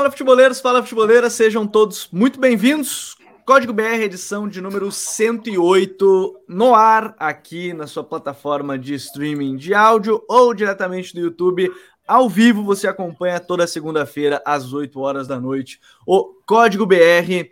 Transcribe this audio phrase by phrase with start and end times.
[0.00, 3.18] Fala futeboleiros, fala futeboleiras, sejam todos muito bem-vindos.
[3.44, 9.74] Código BR, edição de número 108, no ar, aqui na sua plataforma de streaming de
[9.74, 11.70] áudio ou diretamente do YouTube.
[12.08, 17.50] Ao vivo, você acompanha toda segunda-feira, às 8 horas da noite, o Código BR,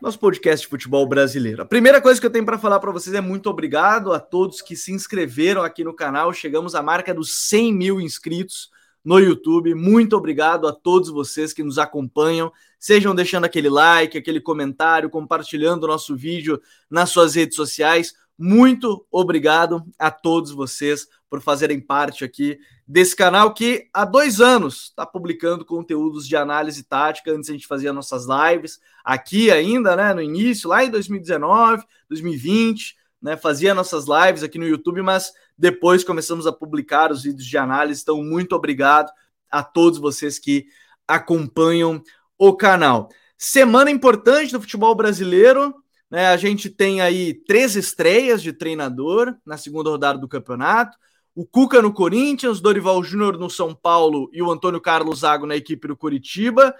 [0.00, 1.60] nosso podcast de futebol brasileiro.
[1.60, 4.62] A primeira coisa que eu tenho para falar para vocês é muito obrigado a todos
[4.62, 6.32] que se inscreveram aqui no canal.
[6.32, 8.70] Chegamos à marca dos 100 mil inscritos
[9.04, 9.74] no YouTube.
[9.74, 12.52] Muito obrigado a todos vocês que nos acompanham.
[12.78, 16.60] Sejam deixando aquele like, aquele comentário, compartilhando o nosso vídeo
[16.90, 18.14] nas suas redes sociais.
[18.38, 22.58] Muito obrigado a todos vocês por fazerem parte aqui
[22.88, 27.30] desse canal que há dois anos está publicando conteúdos de análise tática.
[27.30, 30.12] Antes a gente fazia nossas lives aqui ainda, né?
[30.12, 33.36] No início, lá em 2019, 2020, né?
[33.36, 38.00] Fazia nossas lives aqui no YouTube, mas depois começamos a publicar os vídeos de análise.
[38.00, 39.12] Então, muito obrigado
[39.50, 40.64] a todos vocês que
[41.06, 42.02] acompanham
[42.38, 43.10] o canal.
[43.36, 45.74] Semana importante do futebol brasileiro.
[46.10, 46.28] Né?
[46.28, 50.96] A gente tem aí três estreias de treinador na segunda rodada do campeonato.
[51.34, 55.56] O Cuca no Corinthians, Dorival Júnior no São Paulo e o Antônio Carlos Zago na
[55.56, 56.74] equipe do Curitiba.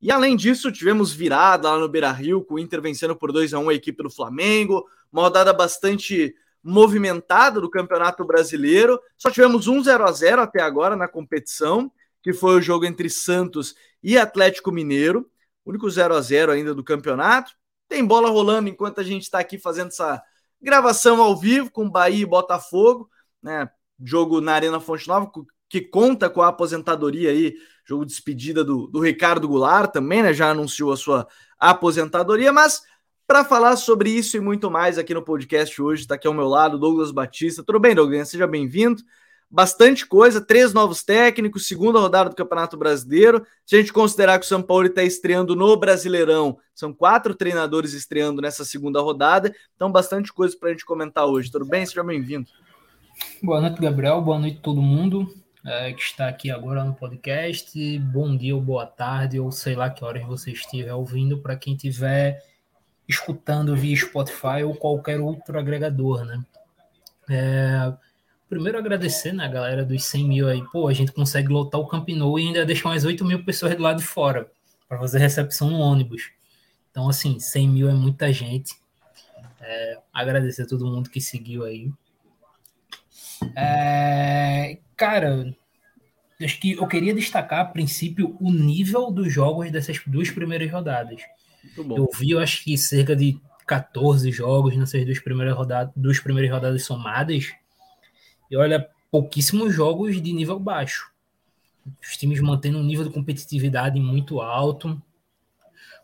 [0.00, 3.52] E além disso, tivemos virada lá no Beira Rio, com o Inter vencendo por 2
[3.52, 4.86] a 1 a equipe do Flamengo.
[5.12, 9.00] Uma rodada bastante movimentada do Campeonato Brasileiro.
[9.16, 11.90] Só tivemos um 0 a 0 até agora na competição,
[12.22, 15.28] que foi o jogo entre Santos e Atlético Mineiro.
[15.64, 17.52] Único 0 a 0 ainda do campeonato.
[17.88, 20.22] Tem bola rolando enquanto a gente está aqui fazendo essa
[20.60, 23.10] gravação ao vivo com Bahia e Botafogo,
[23.42, 23.68] né?
[24.02, 25.30] Jogo na Arena Fonte Nova,
[25.68, 30.32] que conta com a aposentadoria aí, jogo de despedida do, do Ricardo Goulart também, né?
[30.32, 31.26] Já anunciou a sua
[31.58, 32.82] aposentadoria, mas
[33.32, 36.46] para falar sobre isso e muito mais aqui no podcast hoje, está aqui ao meu
[36.46, 37.64] lado Douglas Batista.
[37.64, 38.28] Tudo bem, Douglas?
[38.28, 39.02] Seja bem-vindo.
[39.50, 43.42] Bastante coisa, três novos técnicos, segunda rodada do Campeonato Brasileiro.
[43.64, 47.94] Se a gente considerar que o São Paulo está estreando no Brasileirão, são quatro treinadores
[47.94, 51.50] estreando nessa segunda rodada, então bastante coisa para a gente comentar hoje.
[51.50, 51.86] Tudo bem?
[51.86, 52.46] Seja bem-vindo.
[53.42, 54.20] Boa noite, Gabriel.
[54.20, 55.26] Boa noite todo mundo
[55.64, 57.98] é, que está aqui agora no podcast.
[57.98, 61.74] Bom dia ou boa tarde, ou sei lá que horas você estiver ouvindo, para quem
[61.74, 62.51] tiver
[63.08, 66.42] escutando via Spotify ou qualquer outro agregador, né?
[67.28, 67.92] É,
[68.48, 70.62] primeiro agradecer, né, galera dos 100 mil aí.
[70.70, 73.74] Pô, a gente consegue lotar o Camp Nou e ainda deixar umas 8 mil pessoas
[73.74, 74.50] do lado de fora
[74.88, 76.30] para fazer recepção no ônibus.
[76.90, 78.74] Então, assim, 100 mil é muita gente.
[79.60, 81.90] É, agradecer a todo mundo que seguiu aí.
[83.56, 85.54] É, cara,
[86.42, 91.22] acho que eu queria destacar, a princípio, o nível dos jogos dessas duas primeiras rodadas.
[91.76, 96.50] Eu vi, eu acho que cerca de 14 jogos nessas duas primeiras rodadas, duas primeiras
[96.50, 97.52] rodadas somadas.
[98.50, 101.10] E olha, pouquíssimos jogos de nível baixo.
[102.00, 105.00] Os times mantendo um nível de competitividade muito alto.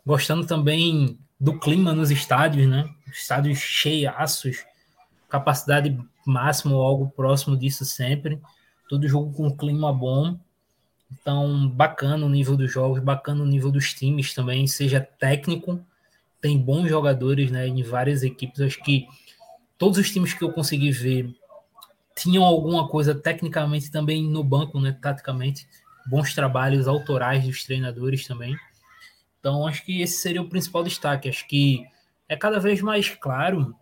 [0.05, 2.89] Gostando também do clima nos estádios, né?
[3.07, 4.65] Estádios cheiaços,
[5.29, 8.41] capacidade máxima ou algo próximo disso sempre.
[8.89, 10.39] Todo jogo com clima bom.
[11.11, 15.83] Então, bacana o nível dos jogos, bacana o nível dos times também, seja técnico,
[16.39, 18.61] tem bons jogadores né, em várias equipes.
[18.61, 19.07] Acho que
[19.77, 21.35] todos os times que eu consegui ver
[22.15, 25.67] tinham alguma coisa tecnicamente também no banco, né, taticamente,
[26.05, 28.55] bons trabalhos autorais dos treinadores também.
[29.39, 31.29] Então, acho que esse seria o principal destaque.
[31.29, 31.85] Acho que
[32.27, 33.73] é cada vez mais claro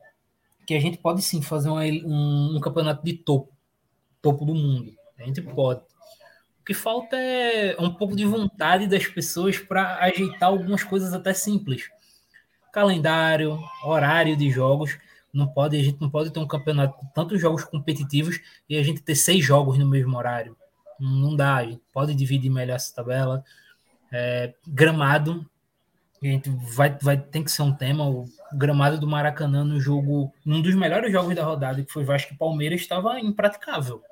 [0.65, 3.51] que a gente pode sim fazer um, um campeonato de topo,
[4.21, 4.93] topo do mundo.
[5.17, 5.81] A gente pode
[6.67, 11.89] que falta é um pouco de vontade das pessoas para ajeitar algumas coisas até simples.
[12.73, 14.97] Calendário, horário de jogos.
[15.31, 18.83] Não pode, a gente não pode ter um campeonato com tantos jogos competitivos e a
[18.83, 20.57] gente ter seis jogos no mesmo horário.
[20.99, 23.45] Não dá, a gente pode dividir melhor essa tabela.
[24.11, 25.49] É, gramado,
[26.21, 28.09] a gente vai, vai tem que ser um tema.
[28.09, 32.33] O gramado do Maracanã no jogo, num dos melhores jogos da rodada, que foi Vasco
[32.33, 34.03] e Palmeiras, estava impraticável.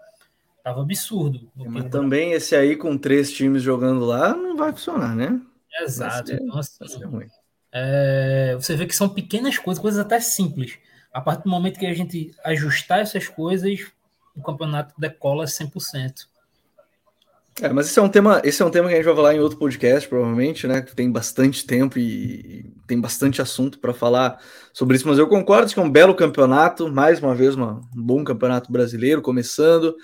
[0.66, 1.48] Tava absurdo.
[1.56, 5.40] Mas também esse aí com três times jogando lá não vai funcionar, né?
[5.80, 6.30] Exato.
[6.30, 7.30] Ser, então, assim,
[7.72, 10.80] é, você vê que são pequenas coisas, coisas até simples.
[11.14, 13.80] A partir do momento que a gente ajustar essas coisas,
[14.36, 16.26] o campeonato decola 100%.
[17.62, 19.36] É, mas esse é um tema, esse é um tema que a gente vai falar
[19.36, 20.82] em outro podcast, provavelmente, né?
[20.82, 24.42] Que tem bastante tempo e, tem bastante assunto para falar
[24.74, 25.08] sobre isso.
[25.08, 28.72] Mas eu concordo que é um belo campeonato, mais uma vez, uma, um bom campeonato
[28.72, 29.96] brasileiro começando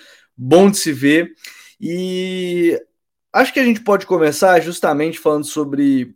[0.41, 1.35] bom de se ver.
[1.79, 2.81] E
[3.31, 6.15] acho que a gente pode começar justamente falando sobre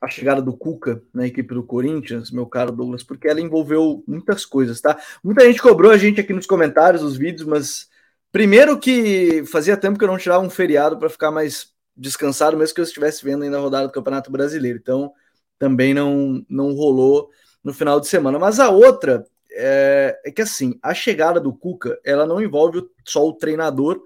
[0.00, 4.44] a chegada do Cuca na equipe do Corinthians, meu caro Douglas, porque ela envolveu muitas
[4.44, 4.98] coisas, tá?
[5.22, 7.88] Muita gente cobrou a gente aqui nos comentários, os vídeos, mas
[8.32, 12.74] primeiro que fazia tempo que eu não tirava um feriado para ficar mais descansado, mesmo
[12.74, 14.78] que eu estivesse vendo ainda a rodada do Campeonato Brasileiro.
[14.82, 15.12] Então,
[15.58, 17.30] também não, não rolou
[17.62, 18.38] no final de semana.
[18.38, 19.24] Mas a outra
[19.54, 24.02] é, é que, assim, a chegada do Cuca, ela não envolve só o treinador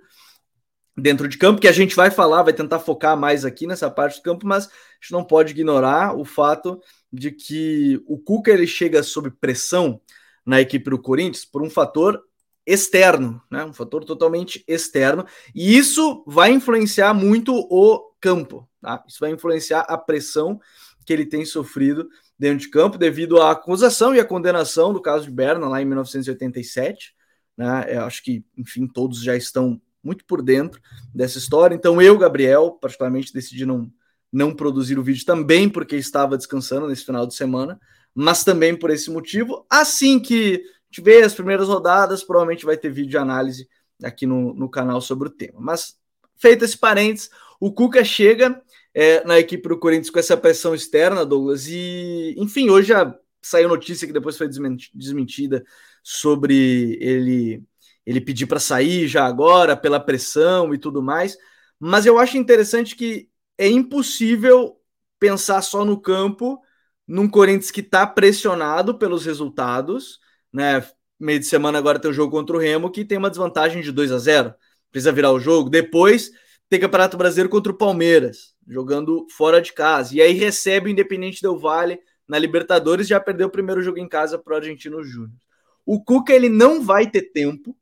[0.97, 4.19] dentro de campo, que a gente vai falar, vai tentar focar mais aqui nessa parte
[4.19, 6.81] do campo, mas a gente não pode ignorar o fato
[7.13, 10.01] de que o Cuca ele chega sob pressão
[10.45, 12.23] na equipe do Corinthians por um fator
[12.67, 13.65] externo, né?
[13.65, 15.25] Um fator totalmente externo,
[15.55, 19.03] e isso vai influenciar muito o campo, tá?
[19.09, 20.61] Isso vai influenciar a pressão
[21.07, 25.25] que ele tem sofrido dentro de campo devido à acusação e à condenação do caso
[25.25, 27.15] de Berna lá em 1987,
[27.57, 27.87] né?
[27.89, 30.81] Eu acho que, enfim, todos já estão muito por dentro
[31.13, 31.75] dessa história.
[31.75, 33.91] Então eu, Gabriel, particularmente decidi não
[34.31, 37.81] não produzir o vídeo também porque estava descansando nesse final de semana,
[38.15, 39.67] mas também por esse motivo.
[39.71, 43.69] Assim que tiver as primeiras rodadas, provavelmente vai ter vídeo de análise
[44.03, 45.59] aqui no, no canal sobre o tema.
[45.59, 45.97] Mas,
[46.37, 47.31] feito esse parênteses,
[47.61, 48.63] o Cuca chega
[48.95, 53.69] é, na equipe do Corinthians com essa pressão externa, Douglas, e, enfim, hoje já saiu
[53.69, 55.65] notícia que depois foi desmentida
[56.03, 57.63] sobre ele
[58.09, 61.37] ele pedir para sair já agora pela pressão e tudo mais.
[61.79, 64.81] Mas eu acho interessante que é impossível
[65.19, 66.59] pensar só no campo
[67.07, 70.19] num Corinthians que está pressionado pelos resultados,
[70.51, 70.87] né?
[71.21, 73.93] Meio de semana agora tem o jogo contra o Remo que tem uma desvantagem de
[73.93, 74.55] 2 a 0.
[74.91, 75.69] Precisa virar o jogo.
[75.69, 76.31] Depois
[76.69, 80.15] tem Campeonato Brasileiro contra o Palmeiras, jogando fora de casa.
[80.15, 84.09] E aí recebe o Independente Del Vale na Libertadores, já perdeu o primeiro jogo em
[84.09, 85.39] casa para o Argentino Júnior.
[85.87, 87.75] O Cuca ele não vai ter tempo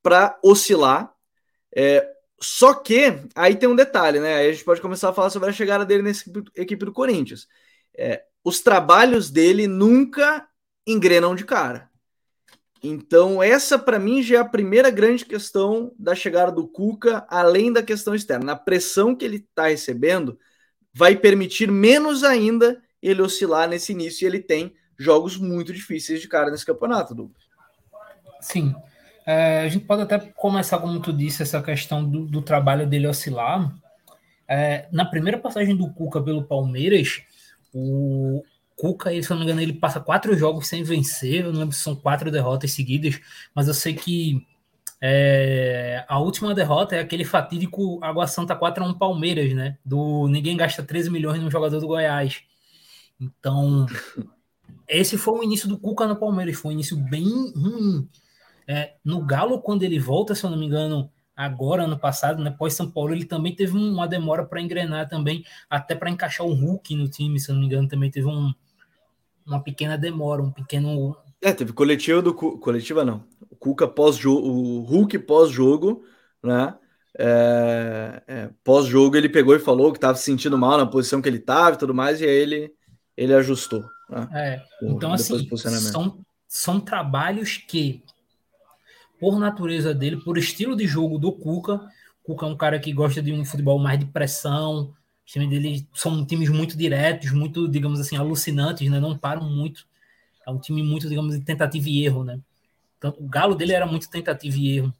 [0.00, 1.12] para oscilar.
[1.74, 2.08] É,
[2.40, 4.36] só que aí tem um detalhe, né?
[4.36, 6.24] Aí a gente pode começar a falar sobre a chegada dele nessa
[6.54, 7.48] equipe do Corinthians.
[7.96, 10.48] É, os trabalhos dele nunca
[10.86, 11.90] engrenam de cara.
[12.82, 17.72] Então, essa para mim já é a primeira grande questão da chegada do Cuca, além
[17.72, 18.52] da questão externa.
[18.52, 20.38] A pressão que ele está recebendo
[20.94, 26.28] vai permitir menos ainda ele oscilar nesse início e ele tem jogos muito difíceis de
[26.28, 27.42] cara nesse campeonato, Douglas.
[28.40, 28.74] Sim.
[29.26, 33.06] É, a gente pode até começar, como tu disse, essa questão do, do trabalho dele
[33.06, 33.72] oscilar.
[34.48, 37.22] É, na primeira passagem do Cuca pelo Palmeiras,
[37.72, 38.42] o
[38.78, 41.44] Cuca, se não me engano, ele passa quatro jogos sem vencer.
[41.44, 43.20] Eu não lembro se são quatro derrotas seguidas,
[43.52, 44.46] mas eu sei que
[45.00, 49.78] é, a última derrota é aquele fatídico Água Santa 4x1 Palmeiras, né?
[49.84, 52.42] Do ninguém gasta 13 milhões num jogador do Goiás.
[53.20, 53.86] Então,
[54.86, 56.56] esse foi o início do Cuca no Palmeiras.
[56.56, 58.08] Foi um início bem ruim.
[58.66, 62.50] É, no Galo, quando ele volta, se eu não me engano, agora, ano passado, né,
[62.50, 66.54] pós São Paulo, ele também teve uma demora para engrenar também, até para encaixar o
[66.54, 68.52] Hulk no time, se eu não me engano, também teve um,
[69.48, 71.16] uma pequena demora, um pequeno.
[71.40, 73.24] É, teve coletiva do coletiva não.
[73.50, 76.04] O Cuca pós-jogo, o Hulk pós-jogo,
[76.42, 76.74] né?
[77.20, 81.28] É, é, pós-jogo ele pegou e falou que estava se sentindo mal na posição que
[81.28, 82.72] ele estava e tudo mais, e aí ele,
[83.16, 83.84] ele ajustou.
[84.08, 84.28] Né?
[84.32, 88.04] É, então, assim, são, são trabalhos que
[89.18, 91.80] por natureza dele, por estilo de jogo do Cuca.
[92.22, 94.94] Cuca é um cara que gosta de um futebol mais de pressão.
[95.28, 98.98] Os times dele são times muito diretos, muito, digamos assim, alucinantes, né?
[98.98, 99.86] Não param muito.
[100.46, 102.40] É um time muito, digamos, de tentativa e erro, né?
[102.96, 104.94] Então, o galo dele era muito tentativa e erro,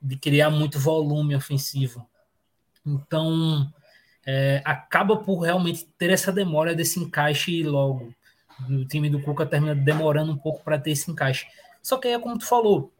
[0.00, 2.06] de criar muito volume ofensivo.
[2.86, 3.72] Então,
[4.26, 8.14] é, acaba por realmente ter essa demora desse encaixe logo.
[8.68, 11.46] O time do Cuca termina demorando um pouco para ter esse encaixe.
[11.82, 12.92] Só que é como tu falou,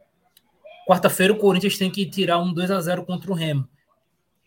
[0.87, 3.69] Quarta-feira o Corinthians tem que tirar um 2 a 0 contra o Remo.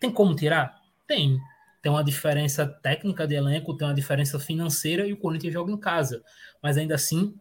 [0.01, 0.83] Tem como tirar?
[1.07, 1.41] Tem.
[1.85, 5.77] Tem uma diferença técnica de elenco, tem uma diferença financeira e o Corinthians joga em
[5.77, 6.25] casa.
[6.63, 7.39] Mas ainda assim,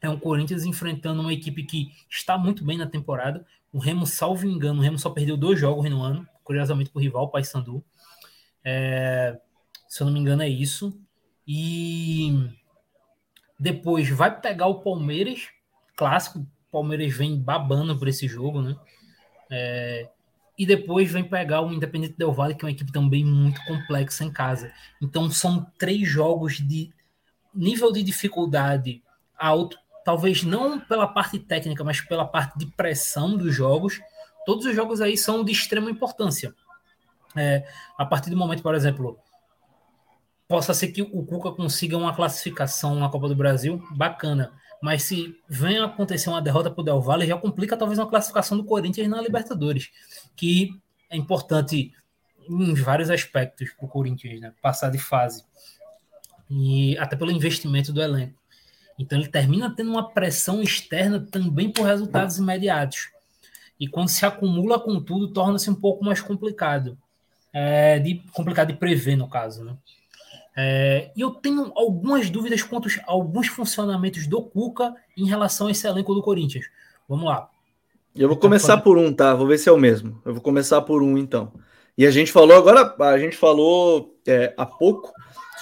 [0.00, 3.46] é um Corinthians enfrentando uma equipe que está muito bem na temporada.
[3.72, 7.00] O Remo, salvo engano, o Remo só perdeu dois jogos no ano, curiosamente para o
[7.00, 7.84] rival, o Paysandu.
[8.64, 9.38] É,
[9.88, 11.00] se eu não me engano, é isso.
[11.46, 12.50] E
[13.60, 15.50] depois vai pegar o Palmeiras,
[15.94, 18.76] clássico, Palmeiras vem babando por esse jogo, né?
[19.48, 20.10] É,
[20.58, 24.24] e depois vem pegar o Independente Del Valle, que é uma equipe também muito complexa
[24.24, 24.72] em casa.
[25.00, 26.92] Então são três jogos de
[27.54, 29.02] nível de dificuldade
[29.38, 34.00] alto, talvez não pela parte técnica, mas pela parte de pressão dos jogos.
[34.44, 36.52] Todos os jogos aí são de extrema importância.
[37.36, 37.64] É,
[37.96, 39.16] a partir do momento, por exemplo,
[40.48, 45.36] possa ser que o Cuca consiga uma classificação na Copa do Brasil bacana mas se
[45.48, 48.64] vem a acontecer uma derrota para o Del Valle, já complica talvez uma classificação do
[48.64, 49.90] Corinthians na Libertadores,
[50.36, 50.70] que
[51.10, 51.92] é importante
[52.48, 54.52] em vários aspectos para o Corinthians, né?
[54.62, 55.44] passar de fase,
[56.50, 58.38] e até pelo investimento do elenco.
[58.98, 63.10] Então ele termina tendo uma pressão externa também por resultados imediatos.
[63.78, 66.98] E quando se acumula com tudo, torna-se um pouco mais complicado.
[67.52, 69.64] é, de complicado de prever, no caso.
[69.64, 69.76] Né?
[70.60, 75.70] É, e eu tenho algumas dúvidas quanto a alguns funcionamentos do Cuca em relação a
[75.70, 76.66] esse elenco do Corinthians.
[77.08, 77.48] Vamos lá.
[78.12, 79.36] Eu vou começar por um, tá?
[79.36, 80.20] Vou ver se é o mesmo.
[80.24, 81.52] Eu vou começar por um, então.
[81.96, 85.12] E a gente falou agora, a gente falou é, há pouco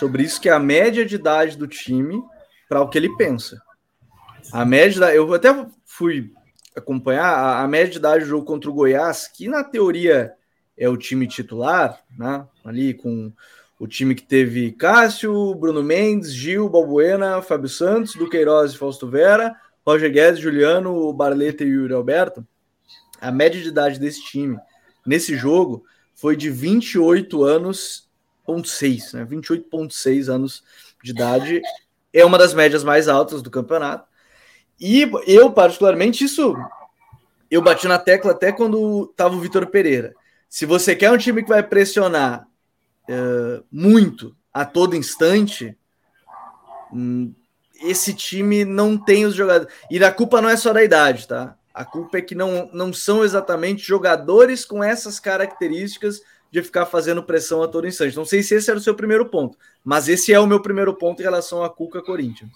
[0.00, 2.22] sobre isso, que é a média de idade do time
[2.66, 3.60] para o que ele pensa.
[4.50, 6.32] A média, eu até fui
[6.74, 10.32] acompanhar a, a média de idade do jogo contra o Goiás, que na teoria
[10.74, 12.46] é o time titular, né?
[12.64, 13.30] Ali com
[13.78, 19.54] o time que teve Cássio, Bruno Mendes, Gil, Balbuena, Fábio Santos, Duqueiroz e Fausto Vera,
[19.86, 22.46] Roger Guedes, Juliano, Barleta e Yuri Alberto.
[23.20, 24.58] A média de idade desse time
[25.06, 28.08] nesse jogo foi de 28 anos,
[28.44, 29.24] ponto 6, né?
[29.24, 30.64] 28,6 anos
[31.02, 31.60] de idade.
[32.12, 34.08] É uma das médias mais altas do campeonato.
[34.80, 36.56] E eu, particularmente, isso
[37.50, 40.14] eu bati na tecla até quando estava o Vitor Pereira.
[40.48, 42.46] Se você quer um time que vai pressionar
[43.08, 45.76] uh, muito a todo instante,
[46.92, 47.34] hum,
[47.82, 49.72] esse time não tem os jogadores.
[49.90, 51.56] E a culpa não é só da idade, tá?
[51.74, 57.22] A culpa é que não, não são exatamente jogadores com essas características de ficar fazendo
[57.22, 58.16] pressão a todo instante.
[58.16, 60.94] Não sei se esse era o seu primeiro ponto, mas esse é o meu primeiro
[60.94, 62.50] ponto em relação a Cuca Corinthians.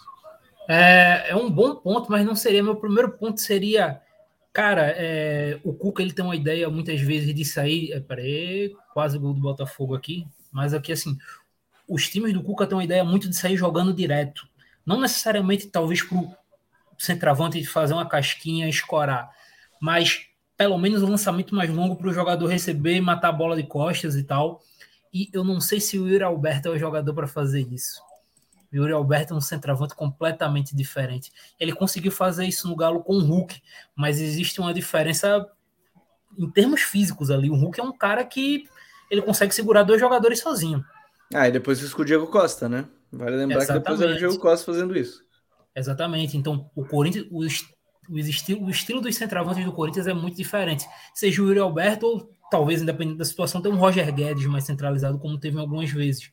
[0.66, 2.62] É, é um bom ponto, mas não seria.
[2.62, 4.00] Meu primeiro ponto seria,
[4.52, 7.92] cara, é, o Cuca ele tem uma ideia muitas vezes de sair.
[7.92, 11.18] É, peraí, quase gol do Botafogo aqui, mas aqui assim,
[11.88, 14.48] os times do Cuca têm uma ideia muito de sair jogando direto.
[14.86, 16.34] Não necessariamente, talvez, para o
[16.98, 19.30] centroavante de fazer uma casquinha e escorar,
[19.80, 20.26] mas
[20.56, 23.62] pelo menos um lançamento mais longo para o jogador receber e matar a bola de
[23.62, 24.62] costas e tal.
[25.12, 28.02] E eu não sei se o Yuri Alberto é o jogador para fazer isso.
[28.72, 31.32] Yuri Alberto é um centroavante completamente diferente.
[31.58, 33.60] Ele conseguiu fazer isso no Galo com o Hulk,
[33.96, 35.48] mas existe uma diferença
[36.38, 37.50] em termos físicos ali.
[37.50, 38.68] O Hulk é um cara que
[39.10, 40.84] ele consegue segurar dois jogadores sozinho.
[41.34, 42.86] Ah, e depois isso com o Diego Costa, né?
[43.12, 43.84] Vale lembrar Exatamente.
[43.84, 45.22] que depois era o Diego Costa fazendo isso.
[45.74, 46.36] Exatamente.
[46.36, 47.40] Então, o Corinthians, o,
[48.12, 50.86] o, estilo, o estilo dos centroavantes do Corinthians é muito diferente.
[51.14, 55.18] Seja o Yuri Alberto ou talvez, independente da situação, tem um Roger Guedes mais centralizado,
[55.18, 56.30] como teve algumas vezes.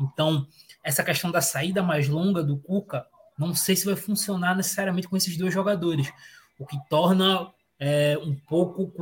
[0.00, 0.46] Então,
[0.82, 3.06] essa questão da saída mais longa do Cuca,
[3.38, 6.12] não sei se vai funcionar necessariamente com esses dois jogadores,
[6.58, 7.48] o que torna
[7.78, 8.92] é, um pouco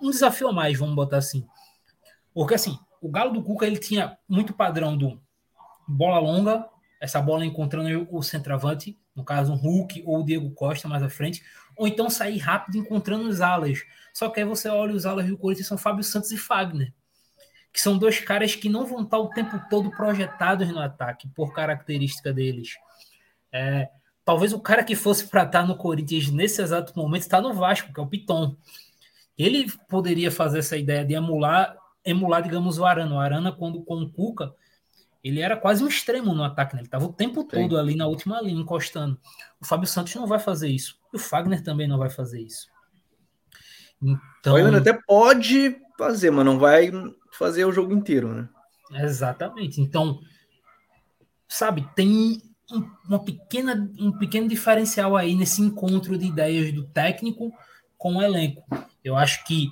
[0.00, 1.46] um desafio a mais, vamos botar assim.
[2.34, 5.20] Porque assim, o Galo do Cuca ele tinha muito padrão do
[5.86, 6.68] bola longa,
[7.00, 11.08] essa bola encontrando o centroavante, no caso um Hulk ou o Diego Costa mais à
[11.08, 11.42] frente,
[11.76, 13.82] ou então sair rápido encontrando os alas.
[14.12, 16.92] Só que aí você olha os alas do Corinthians são Fábio Santos e Fagner
[17.72, 21.52] que são dois caras que não vão estar o tempo todo projetados no ataque, por
[21.52, 22.74] característica deles.
[23.52, 23.88] É,
[24.24, 27.92] talvez o cara que fosse para estar no Corinthians nesse exato momento está no Vasco,
[27.92, 28.56] que é o Piton.
[29.38, 33.14] Ele poderia fazer essa ideia de emular, emular digamos, o Arana.
[33.14, 34.54] O Arana, quando com o Cuca,
[35.22, 36.80] ele era quase um extremo no ataque, né?
[36.80, 37.48] ele estava o tempo Sim.
[37.48, 39.18] todo ali na última linha, encostando.
[39.60, 40.98] O Fábio Santos não vai fazer isso.
[41.12, 42.68] E o Fagner também não vai fazer isso.
[44.02, 44.54] Então...
[44.54, 46.90] O até pode fazer, mas não vai
[47.32, 48.48] fazer o jogo inteiro, né?
[48.92, 49.80] Exatamente.
[49.80, 50.20] Então,
[51.46, 52.42] sabe, tem
[53.06, 57.52] uma pequena, um pequeno diferencial aí nesse encontro de ideias do técnico
[57.98, 58.64] com o elenco.
[59.04, 59.70] Eu acho que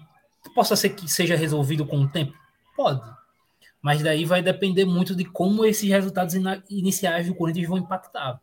[0.54, 2.32] possa ser que seja resolvido com o tempo?
[2.76, 3.00] Pode.
[3.80, 6.34] Mas daí vai depender muito de como esses resultados
[6.68, 8.40] iniciais do Corinthians vão impactar.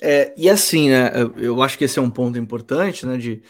[0.00, 1.10] É, e assim, né?
[1.36, 3.16] Eu acho que esse é um ponto importante, né?
[3.16, 3.42] De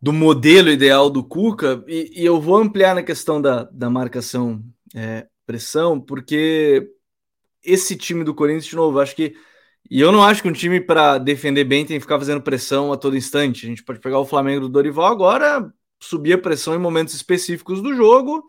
[0.00, 4.62] do modelo ideal do Cuca, e, e, eu vou ampliar na questão da, da marcação
[4.94, 6.88] é, pressão, porque
[7.64, 9.34] esse time do Corinthians, de novo, acho que.
[9.90, 12.92] E eu não acho que um time para defender bem tem que ficar fazendo pressão
[12.92, 13.64] a todo instante.
[13.66, 17.82] A gente pode pegar o Flamengo do Dorival agora, subia a pressão em momentos específicos
[17.82, 18.44] do jogo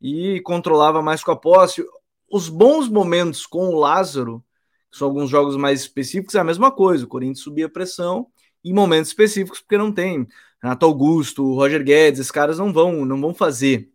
[0.00, 1.84] e controlava mais com a posse.
[2.30, 4.44] Os bons momentos com o Lázaro,
[4.90, 7.04] que são alguns jogos mais específicos, é a mesma coisa.
[7.04, 8.26] O Corinthians subia a pressão
[8.64, 10.26] em momentos específicos, porque não tem
[10.62, 13.93] Renato Augusto, Roger Guedes, esses caras não vão, não vão fazer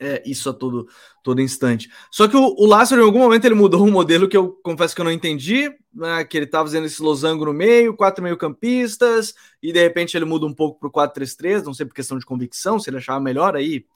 [0.00, 0.88] é, isso a todo,
[1.22, 1.90] todo instante.
[2.10, 4.94] Só que o, o Lázaro, em algum momento, ele mudou um modelo que eu confesso
[4.94, 9.34] que eu não entendi, né, que ele estava fazendo esse losango no meio, quatro meio-campistas,
[9.62, 12.26] e de repente ele muda um pouco para o 4-3-3, não sei por questão de
[12.26, 13.86] convicção, se ele achava melhor aí,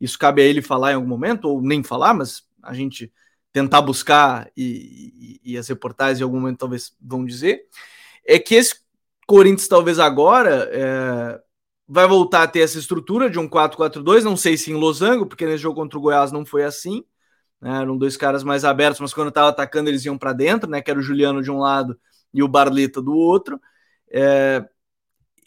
[0.00, 3.12] isso cabe a ele falar em algum momento, ou nem falar, mas a gente
[3.52, 7.62] tentar buscar e, e, e as reportagens em algum momento talvez vão dizer,
[8.24, 8.76] é que esse
[9.26, 11.40] Corinthians talvez agora é,
[11.88, 15.46] vai voltar a ter essa estrutura de um 4-4-2, não sei se em losango, porque
[15.46, 17.04] nesse jogo contra o Goiás não foi assim,
[17.60, 17.80] né?
[17.82, 20.82] eram dois caras mais abertos, mas quando estava atacando eles iam para dentro, né?
[20.82, 21.98] que era o Juliano de um lado
[22.32, 23.60] e o Barleta do outro.
[24.10, 24.64] É...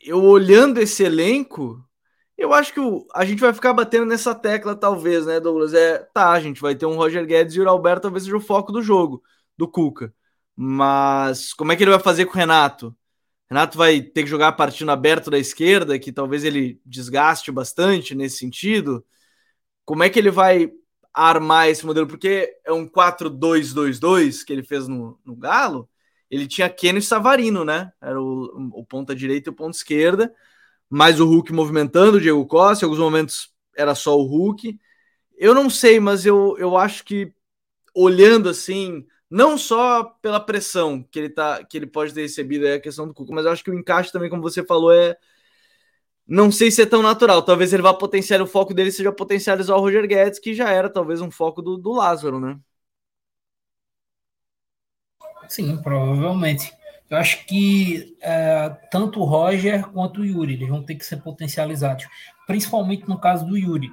[0.03, 1.83] Eu olhando esse elenco,
[2.37, 5.73] Eu acho que o, a gente vai ficar batendo nessa tecla, talvez, né, Douglas?
[5.73, 8.41] É, tá, a gente vai ter um Roger Guedes e o Alberto talvez seja o
[8.41, 9.23] foco do jogo,
[9.57, 10.13] do Cuca.
[10.55, 12.95] Mas como é que ele vai fazer com o Renato?
[13.51, 18.15] Renato vai ter que jogar a partida aberto da esquerda, que talvez ele desgaste bastante
[18.15, 19.05] nesse sentido.
[19.85, 20.71] Como é que ele vai
[21.13, 22.07] armar esse modelo?
[22.07, 25.89] Porque é um 4-2-2-2 que ele fez no, no Galo.
[26.29, 27.91] Ele tinha Keno e Savarino, né?
[28.01, 30.33] Era o, o ponta direita e o ponta esquerda
[30.91, 34.77] mais o Hulk movimentando o Diego Costa, em alguns momentos era só o Hulk.
[35.37, 37.33] Eu não sei, mas eu, eu acho que
[37.95, 42.73] olhando assim, não só pela pressão que ele tá que ele pode ter recebido é
[42.73, 45.17] a questão do Cuca, mas eu acho que o encaixe também, como você falou, é
[46.27, 47.41] não sei se é tão natural.
[47.41, 50.89] Talvez ele vá potenciar o foco dele seja potencializar o Roger Guedes, que já era
[50.89, 52.59] talvez um foco do, do Lázaro, né?
[55.47, 56.71] Sim, provavelmente.
[57.09, 61.17] Eu acho que é, tanto o Roger quanto o Yuri eles vão ter que ser
[61.17, 62.05] potencializados,
[62.47, 63.91] principalmente no caso do Yuri.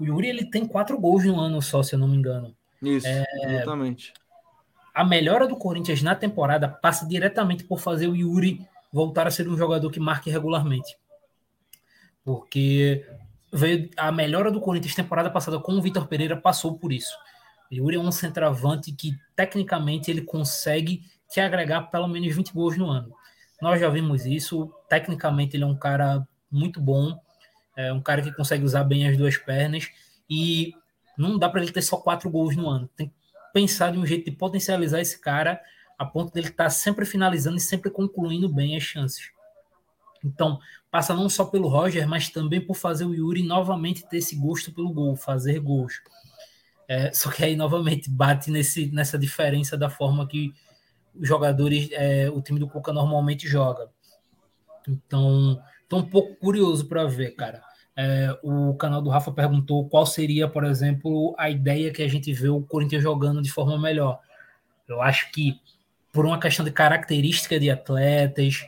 [0.00, 2.56] O Yuri ele tem quatro gols no ano só, se eu não me engano.
[2.82, 4.14] Isso, é, exatamente.
[4.94, 9.48] A melhora do Corinthians na temporada passa diretamente por fazer o Yuri voltar a ser
[9.48, 10.96] um jogador que marque regularmente.
[12.24, 13.04] Porque
[13.52, 17.12] veio a melhora do Corinthians temporada passada com o Vitor Pereira passou por isso.
[17.70, 22.78] O Yuri é um centroavante que tecnicamente ele consegue te agregar pelo menos 20 gols
[22.78, 23.12] no ano.
[23.60, 24.72] Nós já vimos isso.
[24.88, 27.18] Tecnicamente, ele é um cara muito bom,
[27.76, 29.88] é um cara que consegue usar bem as duas pernas
[30.30, 30.72] e
[31.18, 32.88] não dá para ele ter só quatro gols no ano.
[32.96, 33.14] Tem que
[33.54, 35.60] pensar de um jeito de potencializar esse cara
[35.96, 39.30] a ponto dele estar tá sempre finalizando e sempre concluindo bem as chances.
[40.24, 40.58] Então,
[40.90, 44.72] passa não só pelo Roger, mas também por fazer o Yuri novamente ter esse gosto
[44.72, 46.02] pelo gol, fazer gols.
[46.88, 50.52] É, só que aí, novamente, bate nesse, nessa diferença da forma que
[51.14, 53.88] os jogadores, é, o time do Cuca normalmente joga.
[54.88, 57.62] Então, tô um pouco curioso para ver, cara.
[57.96, 62.32] É, o canal do Rafa perguntou qual seria, por exemplo, a ideia que a gente
[62.32, 64.20] vê o Corinthians jogando de forma melhor.
[64.88, 65.60] Eu acho que
[66.12, 68.66] por uma questão de característica de atletas,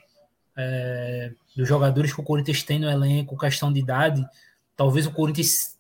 [0.57, 4.27] é, dos jogadores que o Corinthians tem no elenco, questão de idade,
[4.77, 5.77] talvez o Corinthians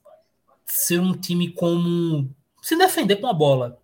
[0.64, 2.28] ser um time como
[2.60, 3.78] se defender com a bola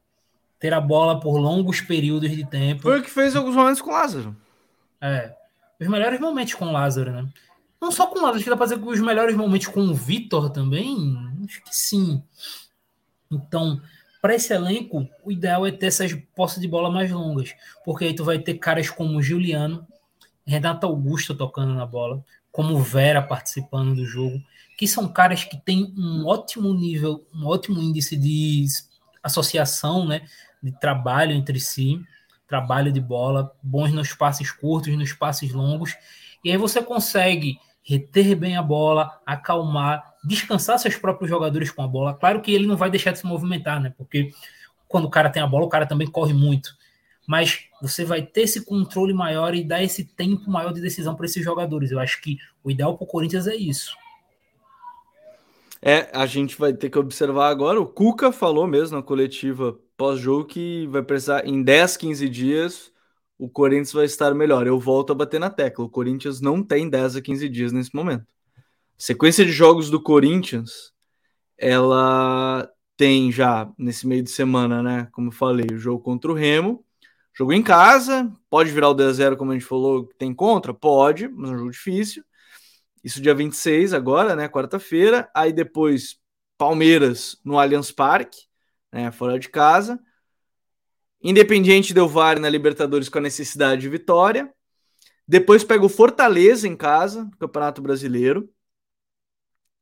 [0.62, 2.82] ter a bola por longos períodos de tempo.
[2.82, 4.36] Foi o que fez alguns momentos com o Lázaro.
[5.00, 5.34] É.
[5.80, 7.28] Os melhores momentos com o Lázaro, né?
[7.82, 9.92] Não só com o Lázaro, acho que dá pra que os melhores momentos com o
[9.92, 11.18] Vitor também.
[11.44, 12.22] Acho que sim.
[13.28, 13.82] Então,
[14.20, 17.52] para esse elenco, o ideal é ter essas posses de bola mais longas.
[17.84, 19.84] Porque aí tu vai ter caras como Juliano,
[20.46, 24.40] Renato Augusto tocando na bola, como Vera participando do jogo,
[24.78, 28.64] que são caras que têm um ótimo nível, um ótimo índice de
[29.24, 30.24] associação, né?
[30.62, 32.00] de trabalho entre si,
[32.46, 35.96] trabalho de bola, bons nos passes curtos, nos passes longos,
[36.44, 41.88] e aí você consegue reter bem a bola, acalmar, descansar seus próprios jogadores com a
[41.88, 42.14] bola.
[42.14, 43.92] Claro que ele não vai deixar de se movimentar, né?
[43.96, 44.30] Porque
[44.88, 46.76] quando o cara tem a bola, o cara também corre muito.
[47.26, 51.26] Mas você vai ter esse controle maior e dar esse tempo maior de decisão para
[51.26, 51.90] esses jogadores.
[51.90, 53.96] Eu acho que o ideal para o Corinthians é isso.
[55.80, 57.80] É, a gente vai ter que observar agora.
[57.80, 62.91] O Cuca falou mesmo na coletiva pós-jogo que vai precisar, em 10, 15 dias,
[63.42, 64.68] o Corinthians vai estar melhor.
[64.68, 65.84] Eu volto a bater na tecla.
[65.84, 68.24] O Corinthians não tem 10 a 15 dias nesse momento.
[68.96, 70.92] sequência de jogos do Corinthians,
[71.58, 75.08] ela tem já nesse meio de semana, né?
[75.10, 76.84] Como eu falei, o jogo contra o Remo.
[77.34, 80.72] Jogo em casa, pode virar o 10-0, como a gente falou, tem contra?
[80.72, 82.22] Pode, mas é um jogo difícil.
[83.02, 84.48] Isso dia 26 agora, né?
[84.48, 85.28] Quarta-feira.
[85.34, 86.16] Aí depois
[86.56, 88.46] Palmeiras no Allianz Parque
[88.92, 89.98] né, fora de casa.
[91.22, 94.52] Independiente Del Valle na Libertadores com a necessidade de vitória.
[95.26, 98.52] Depois pega o Fortaleza em casa, no Campeonato Brasileiro.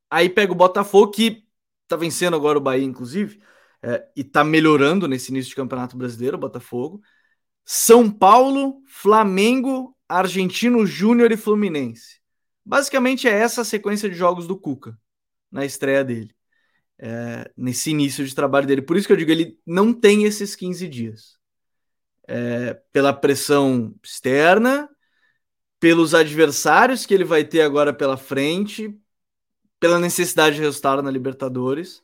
[0.09, 1.43] Aí pega o Botafogo, que
[1.87, 3.41] tá vencendo agora o Bahia, inclusive,
[3.81, 7.01] é, e tá melhorando nesse início de Campeonato Brasileiro, o Botafogo.
[7.65, 12.19] São Paulo, Flamengo, Argentino Júnior e Fluminense.
[12.63, 14.97] Basicamente é essa a sequência de jogos do Cuca
[15.51, 16.35] na estreia dele
[17.01, 18.83] é, nesse início de trabalho dele.
[18.83, 21.39] Por isso que eu digo, ele não tem esses 15 dias.
[22.27, 24.87] É, pela pressão externa,
[25.79, 28.95] pelos adversários que ele vai ter agora pela frente,
[29.79, 32.03] pela necessidade de resultado na Libertadores.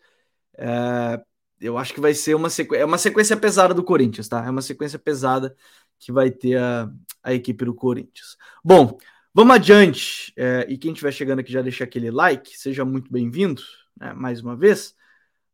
[0.58, 1.22] É,
[1.62, 4.44] eu acho que vai ser uma sequência, é uma sequência pesada do Corinthians, tá?
[4.46, 5.56] É uma sequência pesada
[6.00, 6.92] que vai ter a,
[7.24, 8.36] a equipe do Corinthians.
[8.64, 8.98] Bom,
[9.34, 10.34] vamos adiante.
[10.36, 13.62] É, e quem estiver chegando aqui já deixa aquele like, seja muito bem-vindo
[14.00, 14.96] né, mais uma vez.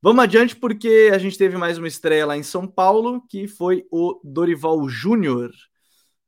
[0.01, 3.85] Vamos adiante porque a gente teve mais uma estreia lá em São Paulo, que foi
[3.89, 5.51] o Dorival Júnior,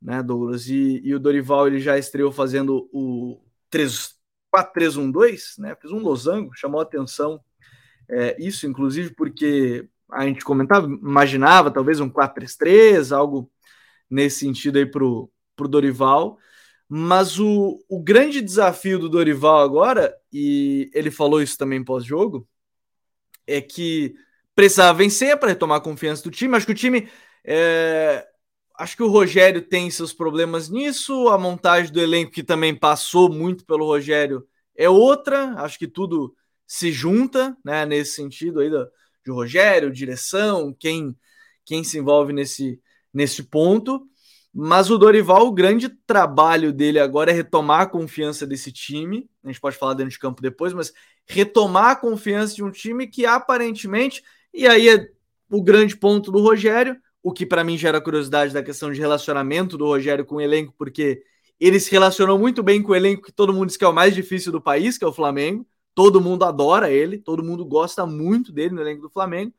[0.02, 0.68] né, Douglas?
[0.68, 4.16] E, e, o Dorival ele já estreou fazendo o três,
[4.50, 5.76] 4-3-1-2, né?
[5.76, 7.42] Fez um losango, chamou atenção
[8.10, 13.52] é, isso, inclusive, porque a gente comentava, imaginava talvez um 4-3-3, algo
[14.10, 15.30] nesse sentido aí para o
[15.68, 16.38] Dorival.
[16.88, 22.48] Mas o, o grande desafio do Dorival agora, e ele falou isso também pós-jogo,
[23.48, 24.16] é que
[24.56, 26.56] precisava vencer para retomar a confiança do time.
[26.56, 27.10] Acho que o time.
[27.44, 28.26] É,
[28.78, 31.28] acho que o Rogério tem seus problemas nisso.
[31.30, 35.54] A montagem do elenco, que também passou muito pelo Rogério, é outra.
[35.58, 36.36] Acho que tudo
[36.68, 38.88] se junta né, nesse sentido aí do,
[39.24, 41.16] de Rogério, direção, quem,
[41.64, 42.80] quem se envolve nesse,
[43.14, 44.08] nesse ponto.
[44.58, 49.30] Mas o Dorival, o grande trabalho dele agora é retomar a confiança desse time.
[49.44, 50.94] A gente pode falar dentro de campo depois, mas
[51.28, 55.10] retomar a confiança de um time que aparentemente, e aí é
[55.52, 59.78] o grande ponto do Rogério, o que para mim gera curiosidade da questão de relacionamento
[59.78, 61.22] do Rogério com o elenco, porque
[61.60, 63.94] ele se relacionou muito bem com o elenco que todo mundo diz que é o
[63.94, 65.68] mais difícil do país, que é o Flamengo.
[65.94, 69.54] Todo mundo adora ele, todo mundo gosta muito dele no elenco do Flamengo,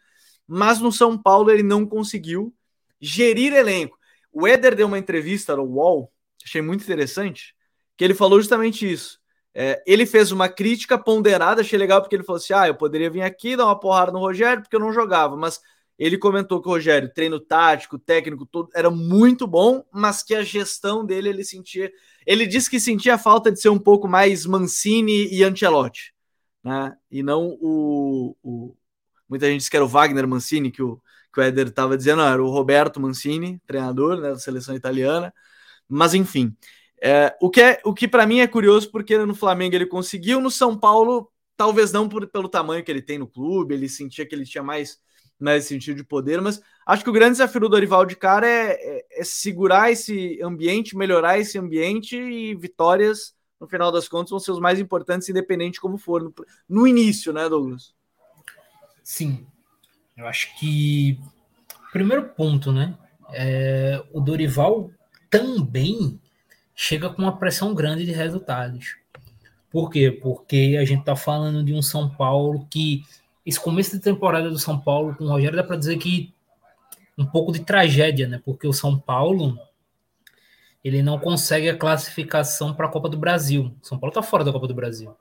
[0.48, 2.50] mas no São Paulo ele não conseguiu
[2.98, 3.98] gerir elenco.
[4.38, 6.12] O Éder deu uma entrevista no UOL,
[6.44, 7.54] achei muito interessante,
[7.96, 9.18] que ele falou justamente isso.
[9.54, 13.08] É, ele fez uma crítica ponderada, achei legal porque ele falou assim: ah, eu poderia
[13.08, 15.58] vir aqui dar uma porrada no Rogério porque eu não jogava, mas
[15.98, 20.42] ele comentou que o Rogério, treino tático, técnico, todo era muito bom, mas que a
[20.42, 21.90] gestão dele ele sentia.
[22.26, 26.12] Ele disse que sentia falta de ser um pouco mais Mancini e Ancelotti,
[26.62, 26.94] né?
[27.10, 28.76] E não o, o...
[29.26, 31.00] muita gente disse que era o Wagner Mancini que o
[31.36, 35.34] que o Éder estava dizendo, era o Roberto Mancini, treinador né, da seleção italiana.
[35.86, 36.56] Mas enfim,
[37.00, 40.40] é, o que, é, o que para mim é curioso, porque no Flamengo ele conseguiu,
[40.40, 44.24] no São Paulo, talvez não por, pelo tamanho que ele tem no clube, ele sentia
[44.24, 44.98] que ele tinha mais,
[45.38, 48.72] mais sentido de poder, mas acho que o grande desafio do Dorival de cara é,
[48.72, 54.40] é, é segurar esse ambiente, melhorar esse ambiente e vitórias, no final das contas, vão
[54.40, 56.34] ser os mais importantes, independente como for, no,
[56.66, 57.94] no início, né, Douglas?
[59.04, 59.46] Sim,
[60.16, 61.20] eu acho que
[61.92, 62.96] primeiro ponto, né?
[63.32, 64.90] É, o Dorival
[65.28, 66.20] também
[66.74, 68.96] chega com uma pressão grande de resultados.
[69.70, 70.10] Por quê?
[70.10, 73.04] Porque a gente tá falando de um São Paulo que
[73.44, 76.34] esse começo de temporada do São Paulo com o Rogério dá para dizer que
[77.16, 78.40] um pouco de tragédia, né?
[78.44, 79.58] Porque o São Paulo
[80.84, 83.74] ele não consegue a classificação para a Copa do Brasil.
[83.82, 85.14] O São Paulo tá fora da Copa do Brasil.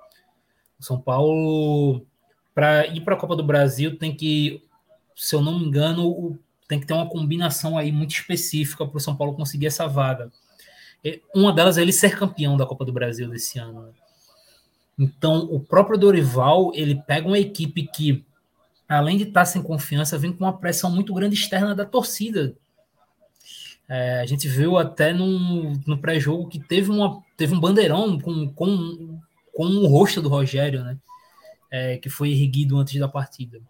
[0.80, 2.06] O São Paulo
[2.54, 4.65] para ir para a Copa do Brasil tem que
[5.16, 9.02] se eu não me engano, tem que ter uma combinação aí muito específica para o
[9.02, 10.32] São Paulo conseguir essa vaga.
[11.34, 13.84] Uma delas é ele ser campeão da Copa do Brasil desse ano.
[13.84, 13.92] Né?
[14.98, 18.26] Então, o próprio Dorival, ele pega uma equipe que,
[18.90, 22.56] além de estar tá sem confiança, vem com uma pressão muito grande externa da torcida.
[23.88, 28.50] É, a gente viu até no, no pré-jogo que teve, uma, teve um bandeirão com,
[28.50, 29.20] com,
[29.54, 30.98] com o rosto do Rogério, né?
[31.70, 33.62] É, que foi erguido antes da partida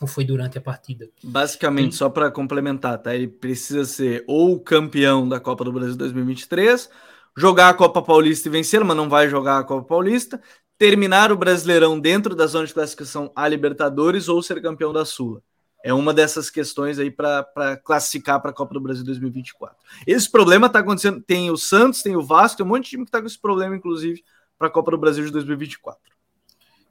[0.00, 1.08] ou foi durante a partida?
[1.22, 1.96] Basicamente, e...
[1.96, 3.14] só para complementar, tá?
[3.14, 6.90] Ele precisa ser ou campeão da Copa do Brasil 2023,
[7.36, 10.40] jogar a Copa Paulista e vencer, mas não vai jogar a Copa Paulista,
[10.78, 15.42] terminar o Brasileirão dentro da zona de classificação a Libertadores ou ser campeão da Sula.
[15.82, 17.46] É uma dessas questões aí para
[17.84, 19.76] classificar para a Copa do Brasil 2024.
[20.06, 21.22] Esse problema está acontecendo.
[21.22, 23.38] Tem o Santos, tem o Vasco, tem um monte de time que está com esse
[23.38, 24.24] problema, inclusive,
[24.58, 26.00] para a Copa do Brasil de 2024.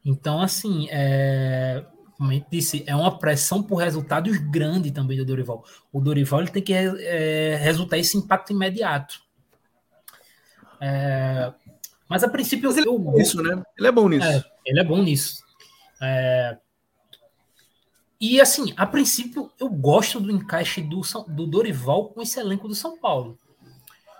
[0.05, 1.83] Então, assim, é
[2.17, 5.65] como a gente disse, é uma pressão por resultados grande também do Dorival.
[5.91, 9.21] O Dorival ele tem que é, resultar esse impacto imediato.
[10.79, 11.53] É,
[12.07, 13.63] mas a princípio mas ele eu, é bom nisso, né?
[13.77, 14.27] Ele é bom nisso.
[14.27, 15.43] É, ele é bom nisso.
[16.01, 16.57] É,
[18.19, 22.75] e assim, a princípio eu gosto do encaixe do, do Dorival com esse elenco do
[22.75, 23.37] São Paulo.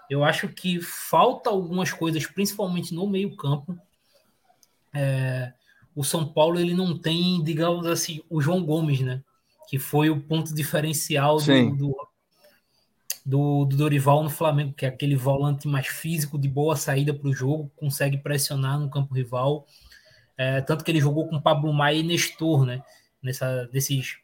[0.10, 3.78] Eu acho que falta algumas coisas, principalmente no meio campo.
[4.94, 5.54] É,
[5.96, 9.24] o São Paulo ele não tem, digamos assim, o João Gomes, né?
[9.70, 12.08] Que foi o ponto diferencial do, do,
[13.26, 17.30] do, do, Dorival no Flamengo, que é aquele volante mais físico, de boa saída para
[17.30, 19.66] o jogo, consegue pressionar no campo rival.
[20.38, 22.84] É, tanto que ele jogou com Pablo Maia e Nestor, né?
[23.24, 24.18] Nessa, desses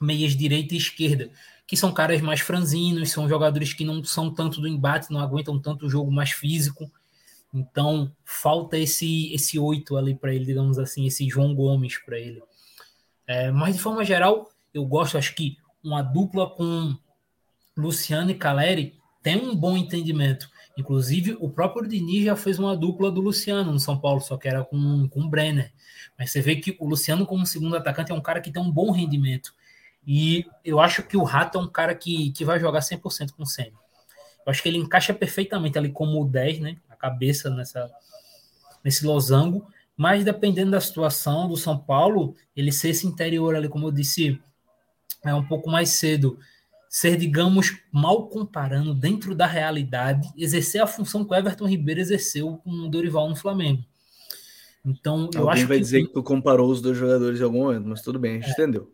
[0.00, 1.30] meias direita e esquerda,
[1.66, 5.58] que são caras mais franzinos, são jogadores que não são tanto do embate, não aguentam
[5.60, 6.90] tanto o jogo mais físico.
[7.58, 12.42] Então, falta esse esse oito ali para ele, digamos assim, esse João Gomes para ele.
[13.26, 16.96] É, mas, de forma geral, eu gosto, acho que uma dupla com
[17.76, 20.48] Luciano e Caleri tem um bom entendimento.
[20.76, 24.46] Inclusive, o próprio Diniz já fez uma dupla do Luciano no São Paulo, só que
[24.46, 25.72] era com, com o Brenner.
[26.16, 28.70] Mas você vê que o Luciano, como segundo atacante, é um cara que tem um
[28.70, 29.52] bom rendimento.
[30.06, 33.42] E eu acho que o Rato é um cara que, que vai jogar 100% com
[33.42, 33.76] o Senna.
[34.46, 36.76] Eu acho que ele encaixa perfeitamente ali como o 10, né?
[36.98, 37.90] Cabeça nessa,
[38.84, 43.86] nesse losango, mas dependendo da situação do São Paulo, ele ser esse interior ali, como
[43.86, 44.40] eu disse,
[45.24, 46.38] é um pouco mais cedo,
[46.88, 52.58] ser, digamos, mal comparando dentro da realidade, exercer a função que o Everton Ribeiro exerceu
[52.58, 53.84] com o Dorival no Flamengo.
[54.84, 57.64] Então, eu Alguém acho vai que dizer que tu comparou os dois jogadores em algum
[57.64, 58.52] momento, mas tudo bem, a gente é.
[58.52, 58.90] entendeu.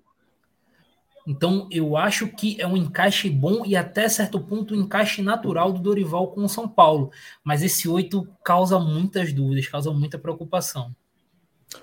[1.27, 5.73] Então, eu acho que é um encaixe bom e até certo ponto um encaixe natural
[5.73, 7.11] do Dorival com o São Paulo.
[7.43, 10.95] Mas esse 8 causa muitas dúvidas, causa muita preocupação.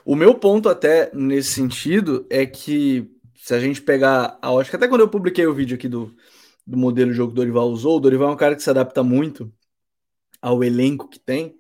[0.06, 4.88] O meu ponto até nesse sentido é que se a gente pegar a ótica, até
[4.88, 6.16] quando eu publiquei o vídeo aqui do,
[6.66, 8.70] do modelo de jogo que o Dorival usou, o Dorival é um cara que se
[8.70, 9.52] adapta muito
[10.40, 11.56] ao elenco que tem.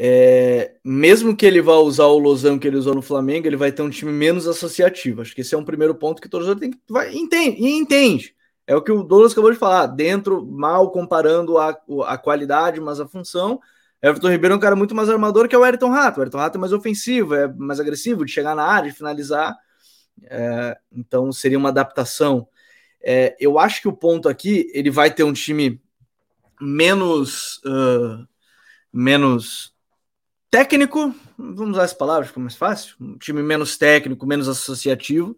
[0.00, 3.72] É, mesmo que ele vá usar o Losão que ele usou no Flamengo, ele vai
[3.72, 5.22] ter um time menos associativo.
[5.22, 8.32] Acho que esse é um primeiro ponto que o torcedor tem que vai, entende, entende.
[8.64, 9.86] É o que o Douglas acabou de falar.
[9.86, 13.60] Dentro, mal comparando a, a qualidade, mas a função.
[14.00, 16.20] Everton Ribeiro é um cara muito mais armador que é o Ayrton Rato.
[16.20, 19.56] O Ayrton Rato é mais ofensivo, é mais agressivo, de chegar na área, de finalizar.
[20.22, 22.46] É, então seria uma adaptação.
[23.02, 25.80] É, eu acho que o ponto aqui ele vai ter um time
[26.60, 28.24] menos uh,
[28.92, 29.76] menos
[30.50, 35.36] técnico, vamos usar as palavras, ficou mais fácil, um time menos técnico, menos associativo.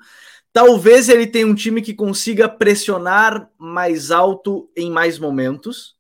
[0.52, 5.96] Talvez ele tenha um time que consiga pressionar mais alto em mais momentos,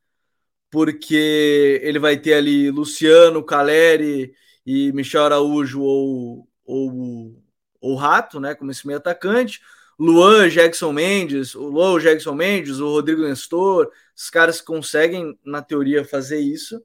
[0.70, 4.34] porque ele vai ter ali Luciano, Caleri
[4.66, 7.42] e Michel Araújo ou, ou,
[7.80, 9.60] ou Rato, né, como esse meio atacante.
[9.98, 16.04] Luan, Jackson Mendes, o Luan, Jackson Mendes, o Rodrigo Nestor, os caras conseguem, na teoria,
[16.04, 16.82] fazer isso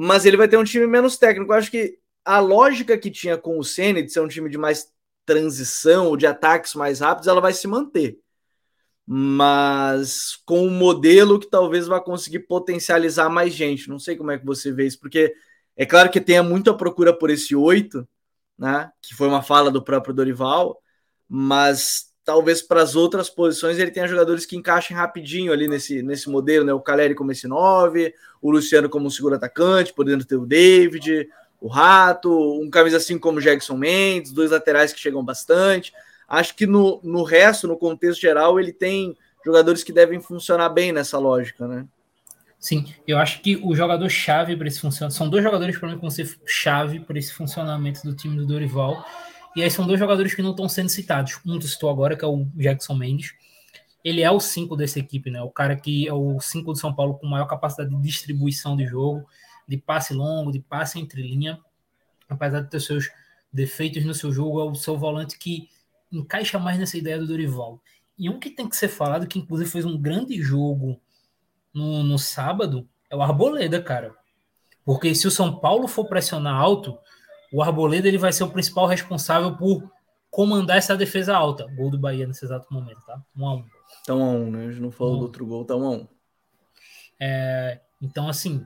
[0.00, 1.52] mas ele vai ter um time menos técnico.
[1.52, 4.56] Eu acho que a lógica que tinha com o Senna de ser um time de
[4.56, 4.92] mais
[5.26, 8.16] transição de ataques mais rápidos, ela vai se manter.
[9.04, 13.88] Mas com um modelo que talvez vá conseguir potencializar mais gente.
[13.88, 15.34] Não sei como é que você vê isso, porque
[15.76, 18.06] é claro que tenha muita procura por esse oito,
[18.56, 18.92] né?
[19.02, 20.80] Que foi uma fala do próprio Dorival,
[21.28, 26.28] mas talvez para as outras posições ele tenha jogadores que encaixem rapidinho ali nesse, nesse
[26.28, 26.74] modelo, né?
[26.74, 28.12] O Caleri como esse 9,
[28.42, 31.26] o Luciano como um seguro atacante, podendo ter o David,
[31.58, 35.90] o Rato, um camisa assim como o Jackson Mendes, dois laterais que chegam bastante.
[36.28, 40.92] Acho que no, no resto, no contexto geral, ele tem jogadores que devem funcionar bem
[40.92, 41.86] nessa lógica, né?
[42.60, 45.94] Sim, eu acho que o jogador chave para esse funcionamento são dois jogadores para mim
[45.94, 49.02] que vão ser chave para esse funcionamento do time do Dorival
[49.58, 51.40] e aí são dois jogadores que não estão sendo citados.
[51.44, 53.34] Um tu citou agora, que é o Jackson Mendes.
[54.04, 55.42] Ele é o 5 dessa equipe, né?
[55.42, 58.86] O cara que é o 5 do São Paulo com maior capacidade de distribuição de
[58.86, 59.26] jogo,
[59.66, 61.58] de passe longo, de passe entre linha.
[62.28, 63.10] Apesar de ter seus
[63.52, 65.68] defeitos no seu jogo, é o seu volante que
[66.12, 67.82] encaixa mais nessa ideia do Dorival.
[68.16, 71.00] E um que tem que ser falado, que inclusive fez um grande jogo
[71.74, 74.14] no, no sábado, é o Arboleda, cara.
[74.84, 76.96] Porque se o São Paulo for pressionar alto,
[77.52, 79.90] o Arboleda ele vai ser o principal responsável por
[80.30, 81.66] comandar essa defesa alta.
[81.74, 83.20] Gol do Bahia nesse exato momento, tá?
[83.36, 83.64] 1 um a 1 um.
[84.08, 84.66] A 1 um, né?
[84.66, 86.08] A gente não falou do outro gol, tá 1 a 1
[87.20, 88.64] é, Então, assim,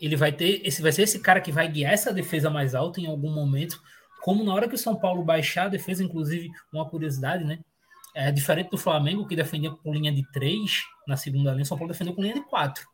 [0.00, 0.66] ele vai ter.
[0.66, 3.80] Esse vai ser esse cara que vai guiar essa defesa mais alta em algum momento.
[4.22, 7.58] Como na hora que o São Paulo baixar a defesa, inclusive, uma curiosidade, né?
[8.14, 11.78] É diferente do Flamengo, que defendia com linha de 3 na segunda linha, o São
[11.78, 12.84] Paulo defendeu com linha de 4.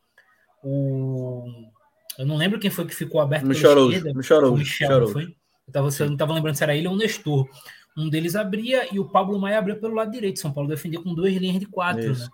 [0.62, 1.70] O
[2.18, 4.14] eu não lembro quem foi que ficou aberto pela esquerda.
[4.14, 4.58] Michel Araújo.
[4.58, 5.36] Michel, foi?
[5.66, 7.48] Eu, tava, eu não estava lembrando se era ele ou o Nestor.
[7.96, 10.38] Um deles abria e o Pablo Maia abria pelo lado direito.
[10.38, 12.14] São Paulo defendia com duas linhas de quatro.
[12.14, 12.28] Né?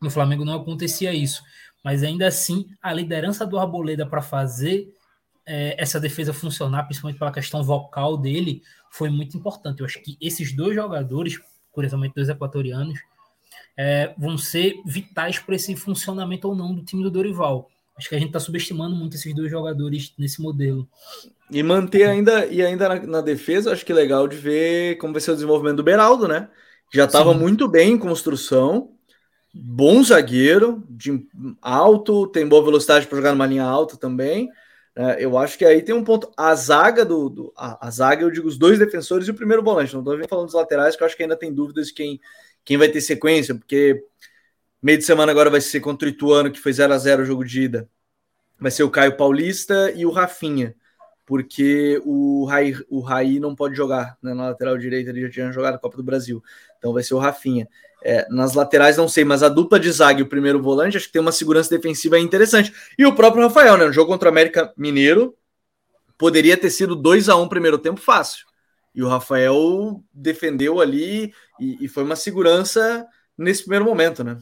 [0.00, 1.42] No Flamengo não acontecia isso.
[1.82, 4.92] Mas ainda assim, a liderança do Arboleda para fazer
[5.46, 9.80] é, essa defesa funcionar, principalmente pela questão vocal dele, foi muito importante.
[9.80, 11.40] Eu acho que esses dois jogadores,
[11.72, 13.00] curiosamente dois equatorianos,
[13.76, 17.68] é, vão ser vitais para esse funcionamento ou não do time do Dorival.
[17.96, 20.88] Acho que a gente está subestimando muito esses dois jogadores nesse modelo.
[21.50, 25.12] E manter ainda, e ainda na, na, defesa, acho que é legal de ver como
[25.12, 26.48] vai ser o desenvolvimento do Beraldo, né?
[26.92, 28.92] Já estava muito bem em construção,
[29.52, 31.26] bom zagueiro, de
[31.60, 34.48] alto, tem boa velocidade para jogar numa linha alta também.
[34.94, 36.30] É, eu acho que aí tem um ponto.
[36.36, 37.28] A zaga do.
[37.28, 39.94] do a, a, zaga, eu digo os dois defensores e o primeiro volante.
[39.94, 42.20] Não estou falando dos laterais, que eu acho que ainda tem dúvidas de quem,
[42.64, 44.04] quem vai ter sequência, porque
[44.82, 47.24] Meio de semana agora vai ser contra o Ituano, que foi 0 a 0 o
[47.24, 47.88] jogo de ida.
[48.58, 50.74] Vai ser o Caio Paulista e o Rafinha,
[51.24, 55.76] porque o Raí, o não pode jogar né, na lateral direita, ele já tinha jogado
[55.76, 56.42] a Copa do Brasil.
[56.78, 57.68] Então vai ser o Rafinha.
[58.04, 61.06] É, nas laterais não sei, mas a dupla de zaga e o primeiro volante acho
[61.06, 62.72] que tem uma segurança defensiva interessante.
[62.98, 63.86] E o próprio Rafael, né?
[63.86, 65.36] No jogo contra o América Mineiro,
[66.18, 68.46] poderia ter sido 2 a 1 primeiro tempo fácil.
[68.92, 73.06] E o Rafael defendeu ali e, e foi uma segurança
[73.38, 74.38] nesse primeiro momento, né?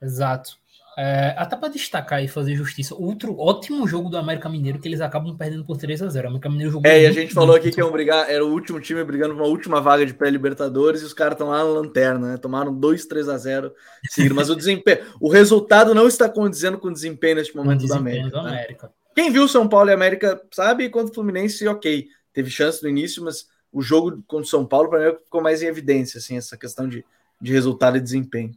[0.00, 0.58] Exato.
[0.96, 5.00] É, até para destacar e fazer justiça, outro ótimo jogo do América Mineiro que eles
[5.00, 7.56] acabam perdendo por 3 a 0 O América Mineiro jogou É, e a gente falou
[7.56, 11.04] aqui que iam brigar, era o último time brigando uma última vaga de pré-Libertadores e
[11.04, 12.36] os caras estão lá na lanterna, né?
[12.36, 13.72] Tomaram 2, 3 a 0
[14.08, 17.92] seguido, mas o desempenho, o resultado não está condizendo com o desempenho neste momento do
[17.92, 18.30] América.
[18.30, 18.50] Do né?
[18.50, 18.92] América.
[19.16, 23.22] Quem viu São Paulo e América sabe quanto o Fluminense, ok, teve chance no início,
[23.24, 26.56] mas o jogo contra o São Paulo, para mim, ficou mais em evidência, assim, essa
[26.56, 27.04] questão de,
[27.40, 28.52] de resultado e desempenho.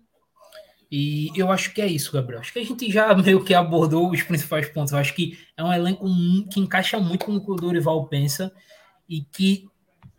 [0.90, 2.40] E eu acho que é isso, Gabriel.
[2.40, 4.94] Acho que a gente já meio que abordou os principais pontos.
[4.94, 6.06] Eu acho que é um elenco
[6.52, 8.52] que encaixa muito com o que o Dorival pensa
[9.08, 9.70] e que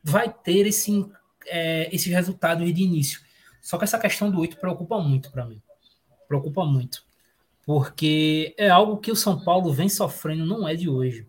[0.02, 1.06] vai ter esse,
[1.46, 3.20] é, esses resultados de início.
[3.60, 5.60] Só que essa questão do 8 preocupa muito para mim.
[6.26, 7.02] Preocupa muito.
[7.64, 11.26] Porque é algo que o São Paulo vem sofrendo, não é de hoje.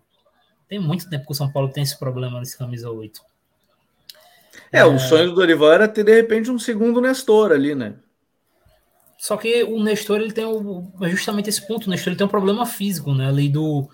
[0.67, 3.21] Tem muito tempo que o São Paulo tem esse problema nesse camisa 8.
[4.71, 7.95] É, é, o sonho do Dorival era ter de repente um segundo Nestor ali, né?
[9.19, 11.87] Só que o Nestor ele tem o, é justamente esse ponto.
[11.87, 13.27] O Nestor ele tem um problema físico, né?
[13.27, 13.89] Ali do,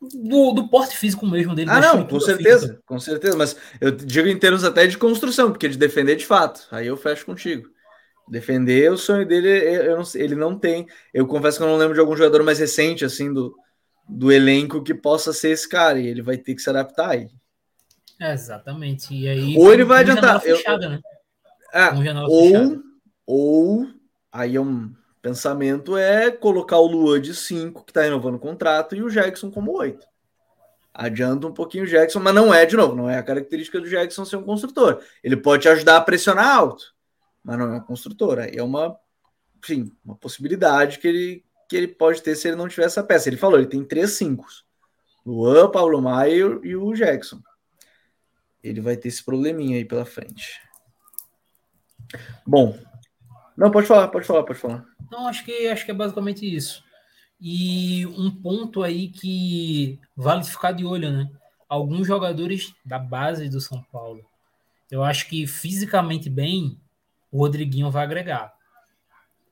[0.00, 1.70] do, do porte físico mesmo dele.
[1.70, 2.82] Ah, não, com certeza, física.
[2.84, 3.36] com certeza.
[3.36, 6.66] Mas eu digo em termos até de construção, porque de defender de fato.
[6.72, 7.68] Aí eu fecho contigo.
[8.28, 10.88] Defender o sonho dele, eu não, ele não tem.
[11.14, 13.54] Eu confesso que eu não lembro de algum jogador mais recente, assim, do,
[14.08, 16.00] do elenco que possa ser esse cara.
[16.00, 17.28] E ele vai ter que se adaptar aí.
[18.20, 19.14] É, exatamente.
[19.14, 20.40] E aí, ou ele vai adiantar.
[20.40, 21.00] Fechada, eu, né?
[21.72, 21.90] É,
[22.26, 22.82] ou, fechada.
[23.24, 23.97] ou
[24.32, 28.94] Aí é um pensamento é colocar o Luan de 5, que está renovando o contrato,
[28.94, 30.06] e o Jackson como 8.
[30.92, 33.88] Adianta um pouquinho o Jackson, mas não é, de novo, não é a característica do
[33.88, 35.00] Jackson ser um construtor.
[35.22, 36.92] Ele pode te ajudar a pressionar alto,
[37.44, 38.40] mas não é um construtor.
[38.40, 38.98] Aí é uma,
[39.62, 43.28] enfim, uma possibilidade que ele, que ele pode ter se ele não tiver essa peça.
[43.28, 44.44] Ele falou, ele tem três 5.
[45.24, 47.40] Luan, Paulo Maio e o Jackson.
[48.60, 50.60] Ele vai ter esse probleminha aí pela frente.
[52.44, 52.76] Bom,
[53.58, 54.84] não, pode falar, pode falar, pode falar.
[55.10, 56.84] Não, acho que acho que é basicamente isso.
[57.40, 61.28] E um ponto aí que vale ficar de olho, né?
[61.68, 64.24] Alguns jogadores da base do São Paulo.
[64.88, 66.78] Eu acho que fisicamente bem,
[67.32, 68.54] o Rodriguinho vai agregar.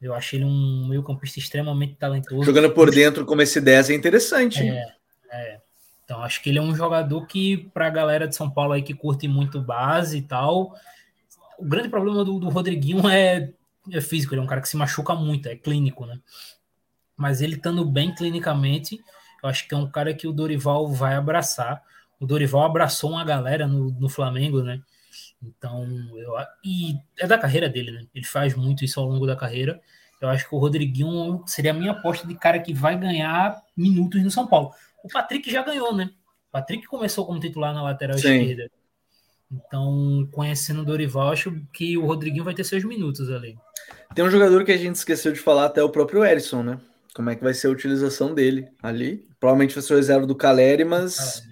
[0.00, 2.44] Eu acho ele um meio-campista extremamente talentoso.
[2.44, 4.62] Jogando por dentro como esse 10 é interessante.
[4.62, 4.94] É,
[5.32, 5.60] é.
[6.04, 8.82] Então acho que ele é um jogador que, para a galera de São Paulo aí
[8.82, 10.76] que curte muito base e tal,
[11.58, 13.50] o grande problema do, do Rodriguinho é
[13.92, 16.18] é físico, ele é um cara que se machuca muito, é clínico, né?
[17.16, 19.00] Mas ele estando bem clinicamente,
[19.42, 21.82] eu acho que é um cara que o Dorival vai abraçar.
[22.20, 24.82] O Dorival abraçou uma galera no, no Flamengo, né?
[25.42, 28.06] Então, eu, e é da carreira dele, né?
[28.14, 29.80] Ele faz muito isso ao longo da carreira.
[30.20, 34.22] Eu acho que o Rodriguinho seria a minha aposta de cara que vai ganhar minutos
[34.22, 34.72] no São Paulo.
[35.02, 36.10] O Patrick já ganhou, né?
[36.48, 38.40] O Patrick começou como titular na lateral Sim.
[38.40, 38.70] esquerda.
[39.50, 43.56] Então, conhecendo o Dorival, acho que o Rodriguinho vai ter seus minutos ali.
[44.14, 46.80] Tem um jogador que a gente esqueceu de falar, até o próprio Erisson, né?
[47.14, 49.26] Como é que vai ser a utilização dele ali?
[49.40, 51.42] Provavelmente vai ser o reserva do Caleri, mas.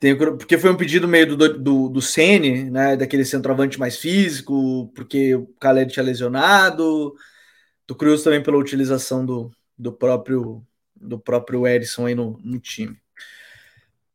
[0.00, 2.96] Tem, porque foi um pedido meio do, do, do Sene, né?
[2.96, 7.14] Daquele centroavante mais físico, porque o Caleri tinha lesionado.
[7.86, 10.64] Tô curioso também pela utilização do, do próprio
[11.04, 12.96] do próprio Erisson aí no, no time.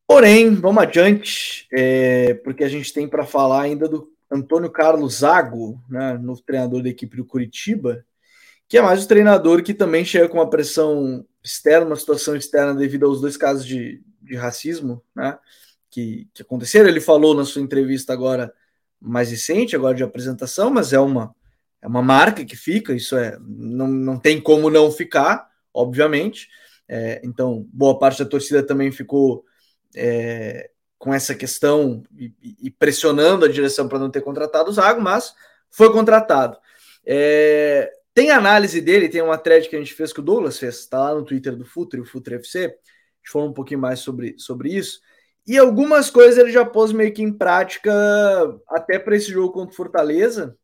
[0.08, 5.82] Porém, vamos adiante, é, porque a gente tem para falar ainda do Antônio Carlos Zago,
[5.90, 8.06] né, novo treinador da equipe do Curitiba,
[8.68, 12.76] que é mais o treinador que também chega com uma pressão externa, uma situação externa
[12.76, 15.38] devido aos dois casos de, de racismo né,
[15.90, 16.88] que, que aconteceram.
[16.88, 18.54] Ele falou na sua entrevista agora
[19.02, 21.34] mais recente, agora de apresentação, mas é uma,
[21.82, 26.48] é uma marca que fica, isso é não, não tem como não ficar, obviamente.
[26.88, 29.46] É, então, boa parte da torcida também ficou
[29.96, 35.02] é, com essa questão e, e pressionando a direção para não ter contratado o Zago,
[35.02, 35.34] mas
[35.72, 36.58] foi contratado.
[37.06, 40.80] É, tem análise dele, tem uma thread que a gente fez que o Douglas fez,
[40.80, 42.66] está lá no Twitter do Futre, o Futre FC.
[42.66, 45.00] A gente falou um pouquinho mais sobre, sobre isso.
[45.48, 47.92] E algumas coisas ele já pôs meio que em prática
[48.68, 50.58] até para esse jogo contra o Fortaleza,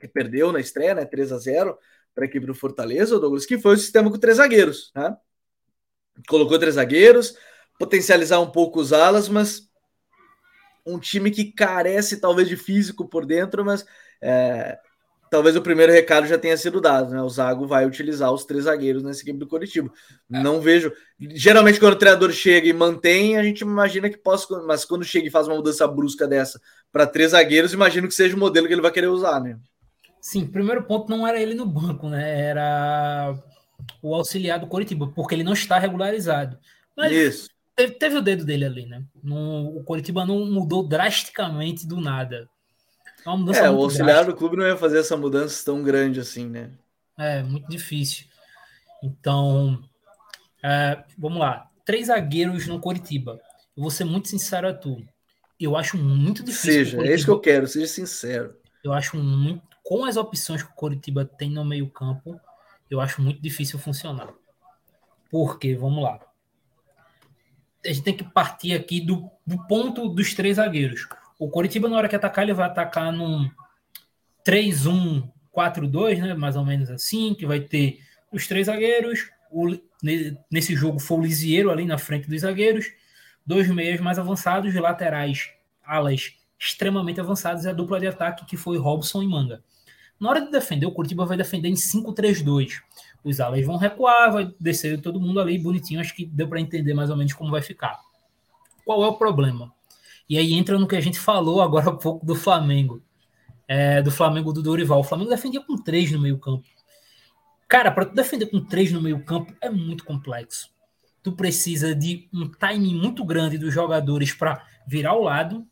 [0.00, 1.04] que perdeu na estreia, né?
[1.04, 1.76] 3 a 0
[2.14, 5.16] para a equipe do Fortaleza, o Douglas, que foi o sistema com três zagueiros, né?
[6.28, 7.36] Colocou três zagueiros,
[7.78, 9.68] potencializar um pouco os alas, mas
[10.86, 13.84] um time que carece talvez de físico por dentro, mas
[14.20, 14.78] é,
[15.30, 17.20] talvez o primeiro recado já tenha sido dado, né?
[17.20, 19.90] O Zago vai utilizar os três zagueiros nessa equipe do Coritiba.
[20.32, 20.40] É.
[20.40, 20.92] Não vejo.
[21.18, 24.46] Geralmente, quando o treinador chega e mantém, a gente imagina que possa.
[24.62, 26.60] Mas quando chega e faz uma mudança brusca dessa
[26.92, 29.58] para três zagueiros, imagino que seja o modelo que ele vai querer usar, né?
[30.20, 32.40] Sim, primeiro ponto não era ele no banco, né?
[32.40, 33.34] Era
[34.00, 36.56] o auxiliar do Coritiba, porque ele não está regularizado.
[36.96, 37.53] Mas Isso.
[37.76, 39.04] Teve, teve, o dedo dele ali, né?
[39.22, 42.48] No, o Coritiba não mudou drasticamente do nada.
[43.26, 44.32] É, é o auxiliar drástica.
[44.32, 46.70] do clube não ia fazer essa mudança tão grande assim, né?
[47.18, 48.26] É, muito difícil.
[49.02, 49.82] Então,
[50.62, 51.68] é, vamos lá.
[51.84, 53.40] Três zagueiros no Coritiba.
[53.76, 55.02] Eu vou ser muito sincero a tu.
[55.58, 56.72] Eu acho muito difícil.
[56.72, 58.54] Seja, é isso que eu quero, seja sincero.
[58.82, 59.62] Eu acho muito.
[59.82, 62.40] Com as opções que o Coritiba tem no meio-campo,
[62.90, 64.32] eu acho muito difícil funcionar.
[65.30, 66.20] Porque, vamos lá.
[67.84, 71.06] A gente tem que partir aqui do, do ponto dos três zagueiros.
[71.38, 73.50] O Coritiba, na hora que atacar, ele vai atacar num
[74.46, 76.34] 3-1-4-2, né?
[76.34, 78.00] Mais ou menos assim, que vai ter
[78.32, 79.30] os três zagueiros.
[79.50, 79.76] O,
[80.50, 82.86] nesse jogo foi o Lisieiro ali na frente dos zagueiros.
[83.46, 85.50] Dois meias mais avançados, laterais,
[85.84, 89.62] alas extremamente avançados e a dupla de ataque que foi Robson e Manga.
[90.18, 92.80] Na hora de defender, o Curitiba vai defender em 5-3-2.
[93.24, 95.98] Os alas vão recuar, vai descer todo mundo ali bonitinho.
[95.98, 97.98] Acho que deu para entender mais ou menos como vai ficar.
[98.84, 99.72] Qual é o problema?
[100.28, 103.02] E aí entra no que a gente falou agora há pouco do Flamengo.
[103.66, 105.00] É, do Flamengo do Dorival.
[105.00, 106.64] O Flamengo defendia com três no meio campo.
[107.66, 110.68] Cara, para tu defender com três no meio campo é muito complexo.
[111.22, 115.66] Tu precisa de um timing muito grande dos jogadores para virar o lado,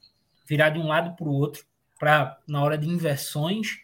[0.47, 1.65] virar de um lado para o outro,
[1.99, 3.79] para na hora de inversões.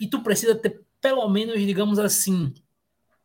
[0.00, 2.52] E tu precisa ter pelo menos, digamos assim,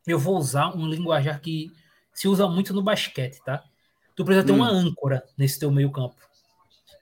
[0.06, 1.72] eu vou usar um linguajar que
[2.14, 3.64] se usa muito no basquete, tá?
[4.16, 4.58] Tu precisa ter hum.
[4.58, 6.16] uma âncora nesse teu meio campo,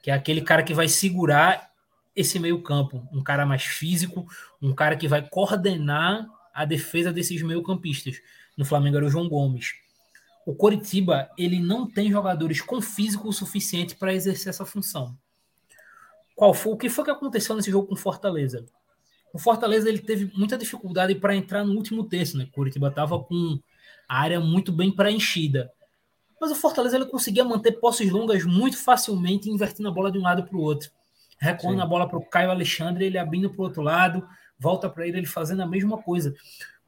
[0.02, 1.72] que é aquele cara que vai segurar
[2.16, 4.26] esse meio campo, um cara mais físico,
[4.62, 8.22] um cara que vai coordenar a defesa desses meio campistas.
[8.58, 9.74] No Flamengo era o João Gomes.
[10.46, 15.16] O Coritiba, ele não tem jogadores com físico o suficiente para exercer essa função.
[16.36, 18.66] Qual foi o que foi que aconteceu nesse jogo com Fortaleza?
[19.34, 22.48] O Fortaleza ele teve muita dificuldade para entrar no último terço, né?
[22.52, 23.60] Curitiba estava com
[24.08, 25.72] a área muito bem preenchida.
[26.40, 30.24] Mas o Fortaleza ele conseguia manter posses longas muito facilmente, invertendo a bola de um
[30.24, 30.90] lado para o outro.
[31.40, 34.28] Recuando a bola para o Caio Alexandre, ele abrindo para o outro lado,
[34.60, 36.36] volta para ele, ele fazendo a mesma coisa.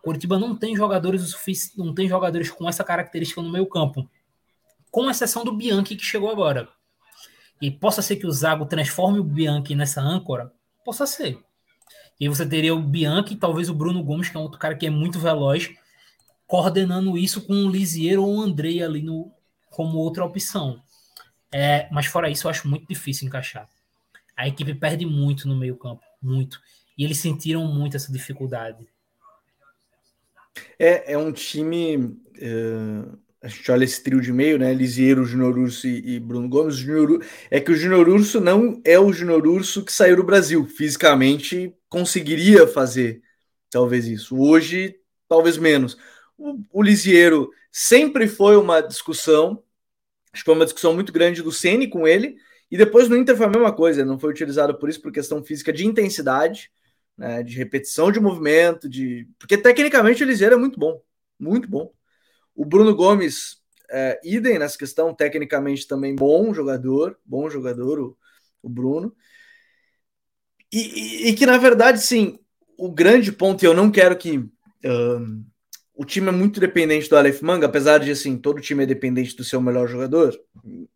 [0.02, 4.10] Curitiba não tem jogadores o suficiente, não tem jogadores com essa característica no meio campo.
[4.92, 6.68] Com exceção do Bianchi que chegou agora.
[7.62, 10.52] E possa ser que o Zago transforme o Bianchi nessa âncora?
[10.84, 11.40] Possa ser.
[12.20, 14.86] E você teria o Bianchi, talvez o Bruno Gomes, que é um outro cara que
[14.86, 15.70] é muito veloz,
[16.48, 19.32] coordenando isso com o Lisiero ou o Andrei ali no,
[19.70, 20.82] como outra opção.
[21.52, 23.70] É, mas fora isso, eu acho muito difícil encaixar.
[24.36, 26.60] A equipe perde muito no meio-campo, muito.
[26.98, 28.88] E eles sentiram muito essa dificuldade.
[30.78, 31.98] É, é um time.
[31.98, 34.74] Uh, a gente olha esse trio de meio, né?
[34.74, 36.78] Lisieiro, Junior Urso e, e Bruno Gomes.
[36.78, 37.22] Junior,
[37.52, 40.66] é que o Junior Urso não é o Junior Urso que saiu do Brasil.
[40.66, 43.22] Fisicamente conseguiria fazer
[43.70, 44.38] talvez isso.
[44.38, 44.96] Hoje,
[45.28, 45.98] talvez menos.
[46.38, 49.62] O, o Lisieiro sempre foi uma discussão,
[50.32, 52.38] acho que foi uma discussão muito grande do Ceni com ele,
[52.72, 55.44] e depois no Inter foi a mesma coisa, não foi utilizado por isso, por questão
[55.44, 56.72] física de intensidade,
[57.18, 61.02] né, de repetição de movimento, de porque tecnicamente o Lisieiro é muito bom,
[61.38, 61.92] muito bom.
[62.56, 63.58] O Bruno Gomes,
[63.90, 68.18] é, idem nessa questão, tecnicamente também bom jogador, bom jogador, o,
[68.62, 69.16] o Bruno.
[70.72, 72.40] E, e, e, que, na verdade, sim,
[72.78, 74.44] o grande ponto, e eu não quero que.
[74.84, 75.46] Um,
[75.96, 79.36] o time é muito dependente do Aleph Manga, apesar de, assim, todo time é dependente
[79.36, 80.36] do seu melhor jogador.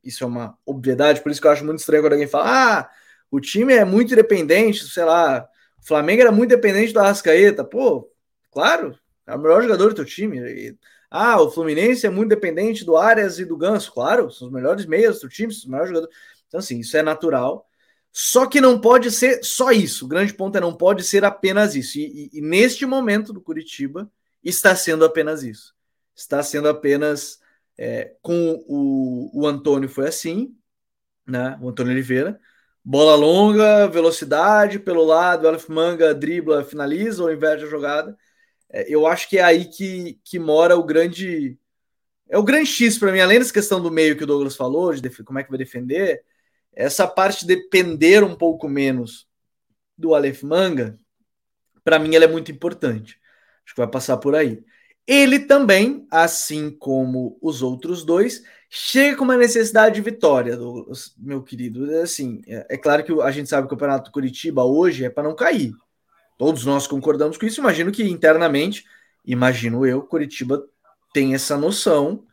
[0.04, 2.90] Isso é uma obviedade, por isso que eu acho muito estranho quando alguém fala: ah,
[3.30, 5.48] o time é muito dependente, sei lá,
[5.78, 7.64] o Flamengo era muito dependente do Arrascaeta.
[7.64, 8.12] Pô,
[8.52, 8.98] claro,
[9.28, 10.40] é o melhor jogador do teu time.
[10.40, 10.76] E,
[11.10, 13.92] ah, o Fluminense é muito dependente do Arias e do Ganso.
[13.92, 16.18] Claro, são os melhores meias do time, são os melhores jogadores.
[16.48, 17.66] Então, assim, isso é natural.
[18.12, 20.06] Só que não pode ser só isso.
[20.06, 22.00] O grande ponto é não pode ser apenas isso.
[22.00, 24.12] E, e, e neste momento do Curitiba
[24.44, 25.74] está sendo apenas isso.
[26.16, 27.40] Está sendo apenas
[27.78, 30.56] é, com o, o Antônio foi assim,
[31.26, 31.58] né?
[31.62, 32.40] O Antônio Oliveira.
[32.84, 38.18] Bola longa, velocidade pelo lado, o Aleph Manga dribla, finaliza ou inverte a jogada.
[38.70, 41.58] É, eu acho que é aí que, que mora o grande.
[42.30, 44.94] É o grande X para mim, além dessa questão do meio que o Douglas falou,
[44.94, 46.24] de como é que vai defender,
[46.74, 49.28] essa parte de depender um pouco menos
[49.98, 50.98] do Aleph Manga,
[51.84, 53.20] para mim ela é muito importante.
[53.66, 54.64] Acho que vai passar por aí.
[55.08, 60.58] Ele também, assim como os outros dois, chega com uma necessidade de vitória,
[61.18, 61.90] meu querido.
[61.92, 65.10] É assim, é, é claro que a gente sabe que o Campeonato Curitiba hoje é
[65.10, 65.74] para não cair.
[66.38, 67.60] Todos nós concordamos com isso.
[67.60, 68.86] Imagino que internamente,
[69.26, 70.64] imagino eu, Curitiba
[71.14, 72.24] tem essa noção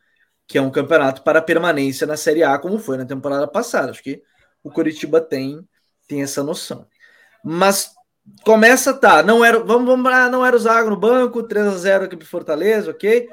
[0.46, 3.90] que é um campeonato para permanência na Série A, como foi na temporada passada.
[3.90, 4.22] Acho que
[4.62, 5.66] o Curitiba tem,
[6.06, 6.86] tem essa noção.
[7.42, 7.94] Mas
[8.44, 11.76] começa, tá, não era, vamos, vamos lá, não era o Zago no banco, 3 a
[11.78, 13.28] 0 aqui para Fortaleza, ok?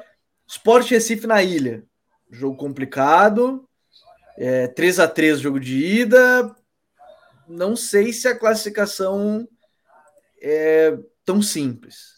[0.46, 1.84] Sport Recife na ilha.
[2.30, 3.68] Jogo complicado.
[4.36, 6.54] É, 3 a 3 jogo de ida.
[7.46, 9.46] Não sei se a classificação
[10.42, 12.12] é tão simples.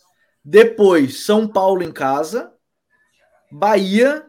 [0.45, 2.53] Depois, São Paulo em casa,
[3.51, 4.27] Bahia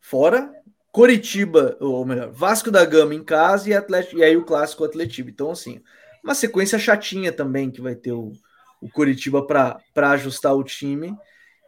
[0.00, 0.50] fora,
[0.90, 5.30] Coritiba, ou melhor, Vasco da Gama em casa e, Atlético, e aí o clássico Atletiba.
[5.30, 5.82] Então, assim,
[6.24, 8.32] uma sequência chatinha também que vai ter o,
[8.80, 11.14] o Coritiba para ajustar o time.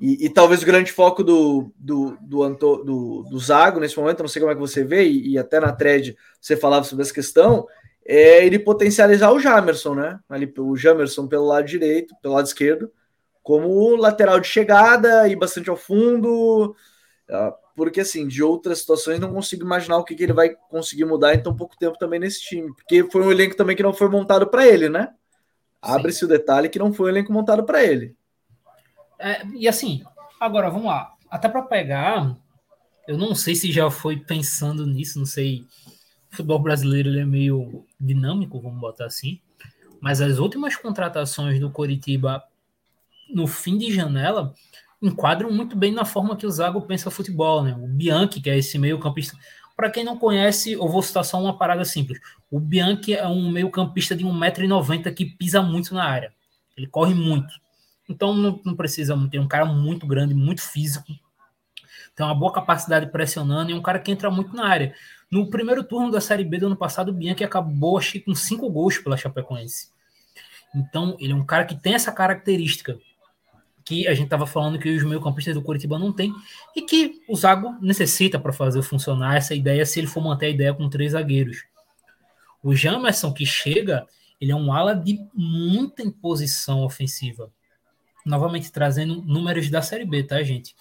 [0.00, 4.20] E, e, talvez o grande foco do, do, do, Anto, do, do Zago nesse momento,
[4.20, 7.02] não sei como é que você vê, e, e, até na thread você falava sobre
[7.02, 7.66] essa questão,
[8.12, 10.18] é ele potencializar o Jamerson, né?
[10.28, 12.90] Ali, o Jamerson pelo lado direito, pelo lado esquerdo,
[13.40, 16.74] como lateral de chegada e bastante ao fundo,
[17.30, 21.04] ah, porque assim, de outras situações não consigo imaginar o que, que ele vai conseguir
[21.04, 23.92] mudar em tão pouco tempo também nesse time, porque foi um elenco também que não
[23.92, 25.14] foi montado para ele, né?
[25.80, 28.16] Abre-se o detalhe que não foi um elenco montado para ele.
[29.20, 30.02] É, e assim,
[30.40, 31.12] agora vamos lá.
[31.30, 32.36] Até para pegar,
[33.06, 35.64] eu não sei se já foi pensando nisso, não sei.
[36.32, 39.40] O futebol brasileiro ele é meio dinâmico, vamos botar assim.
[40.00, 42.42] Mas as últimas contratações do Coritiba
[43.32, 44.54] no fim de janela
[45.02, 47.74] enquadram muito bem na forma que o Zago pensa futebol, né?
[47.74, 49.36] O Bianchi, que é esse meio-campista.
[49.76, 52.20] Para quem não conhece, eu vou citar só uma parada simples.
[52.50, 56.32] O Bianchi é um meio-campista de 1,90m que pisa muito na área.
[56.76, 57.52] Ele corre muito.
[58.08, 61.06] Então não, não precisa ter um cara muito grande, muito físico.
[62.14, 64.94] Tem uma boa capacidade pressionando e um cara que entra muito na área.
[65.30, 68.68] No primeiro turno da Série B do ano passado, o Bianchi acabou acho com cinco
[68.68, 69.90] gols pela Chapecoense.
[70.74, 72.98] Então, ele é um cara que tem essa característica
[73.84, 76.32] que a gente estava falando que os meio-campistas do Curitiba não tem
[76.76, 80.50] e que o Zago necessita para fazer funcionar essa ideia se ele for manter a
[80.50, 81.64] ideia com três zagueiros.
[82.62, 84.06] O Jamerson que chega,
[84.40, 87.50] ele é um ala de muita imposição ofensiva
[88.24, 90.74] novamente trazendo números da Série B, tá, gente?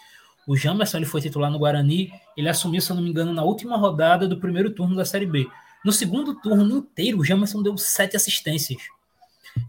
[0.48, 3.44] O Jamerson ele foi titular no Guarani, ele assumiu, se eu não me engano, na
[3.44, 5.48] última rodada do primeiro turno da Série B.
[5.84, 8.82] No segundo turno inteiro, o Jamerson deu sete assistências.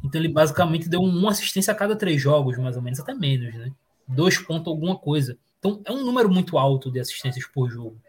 [0.05, 3.55] Então ele basicamente deu uma assistência a cada três jogos, mais ou menos, até menos,
[3.55, 3.73] né?
[4.07, 5.39] Dois pontos alguma coisa.
[5.59, 8.01] Então é um número muito alto de assistências por jogo.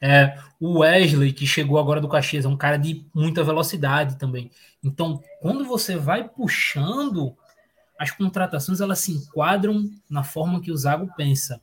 [0.00, 4.50] É, o Wesley, que chegou agora do Caxias, é um cara de muita velocidade também.
[4.82, 7.36] Então, quando você vai puxando
[7.98, 11.60] as contratações elas se enquadram na forma que o Zago pensa.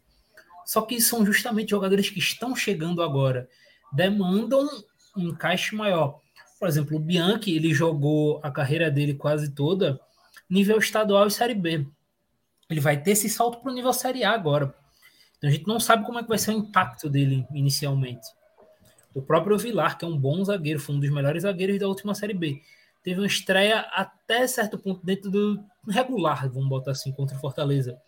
[0.69, 3.49] Só que são justamente jogadores que estão chegando agora,
[3.91, 4.69] demandam
[5.17, 6.21] um encaixe maior.
[6.59, 9.99] Por exemplo, o Bianchi, ele jogou a carreira dele quase toda
[10.47, 11.87] nível estadual e Série B.
[12.69, 14.75] Ele vai ter esse salto para o nível Série A agora.
[15.39, 18.27] Então a gente não sabe como é que vai ser o impacto dele inicialmente.
[19.15, 22.13] O próprio Vilar, que é um bom zagueiro, foi um dos melhores zagueiros da última
[22.13, 22.61] Série B
[23.03, 27.99] teve uma estreia até certo ponto dentro do regular, vamos botar assim, contra o Fortaleza.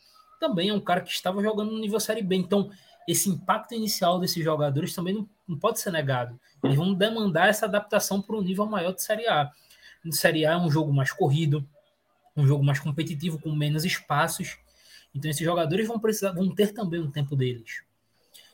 [0.41, 2.35] Também é um cara que estava jogando no nível Série B.
[2.35, 2.71] Então,
[3.07, 6.39] esse impacto inicial desses jogadores também não, não pode ser negado.
[6.63, 9.51] Eles vão demandar essa adaptação para um nível maior de Série A.
[10.03, 11.63] No Série A é um jogo mais corrido,
[12.35, 14.57] um jogo mais competitivo, com menos espaços.
[15.13, 17.83] Então, esses jogadores vão precisar, vão ter também um tempo deles.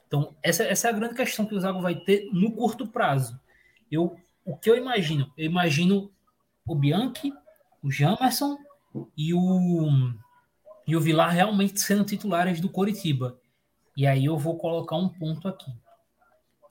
[0.06, 3.40] Então, essa, essa é a grande questão que o Zago vai ter no curto prazo.
[3.90, 5.32] Eu, o que eu imagino?
[5.38, 6.12] Eu imagino
[6.66, 7.32] o Bianchi,
[7.82, 8.58] o Jamerson
[9.16, 9.88] e o,
[10.88, 13.38] e o Vilar realmente sendo titulares do Coritiba.
[13.96, 15.72] E aí eu vou colocar um ponto aqui.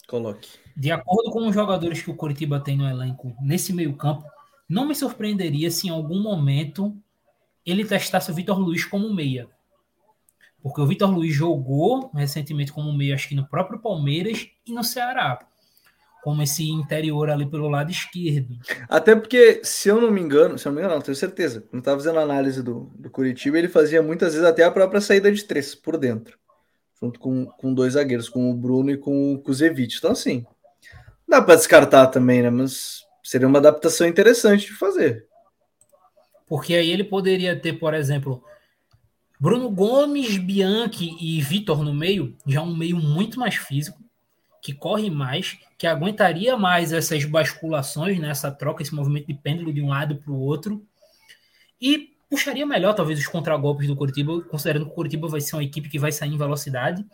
[0.08, 0.48] Coloque.
[0.76, 4.24] De acordo com os jogadores que o Coritiba tem no elenco nesse meio-campo,
[4.68, 6.96] não me surpreenderia se em algum momento
[7.64, 9.48] ele testasse o Vitor Luiz como meia.
[10.62, 14.82] Porque o Vitor Luiz jogou recentemente como meia, acho que no próprio Palmeiras e no
[14.82, 15.46] Ceará
[16.26, 18.58] como esse interior ali pelo lado esquerdo.
[18.88, 21.60] Até porque, se eu não me engano, se eu não me engano, não, tenho certeza.
[21.60, 25.00] Quando estava fazendo a análise do, do Curitiba, ele fazia muitas vezes até a própria
[25.00, 26.36] saída de três por dentro.
[27.00, 29.98] Junto com, com dois zagueiros, com o Bruno e com o Kuzevic.
[29.98, 30.44] Então, assim,
[31.28, 32.50] dá para descartar também, né?
[32.50, 35.28] Mas seria uma adaptação interessante de fazer.
[36.48, 38.42] Porque aí ele poderia ter, por exemplo,
[39.38, 44.04] Bruno Gomes, Bianchi e Vitor no meio, já um meio muito mais físico
[44.60, 49.72] que corre mais, que aguentaria mais essas basculações, né, essa troca, esse movimento de pêndulo
[49.72, 50.86] de um lado para o outro,
[51.80, 55.64] e puxaria melhor, talvez, os contragolpes do Curitiba, considerando que o Curitiba vai ser uma
[55.64, 57.04] equipe que vai sair em velocidade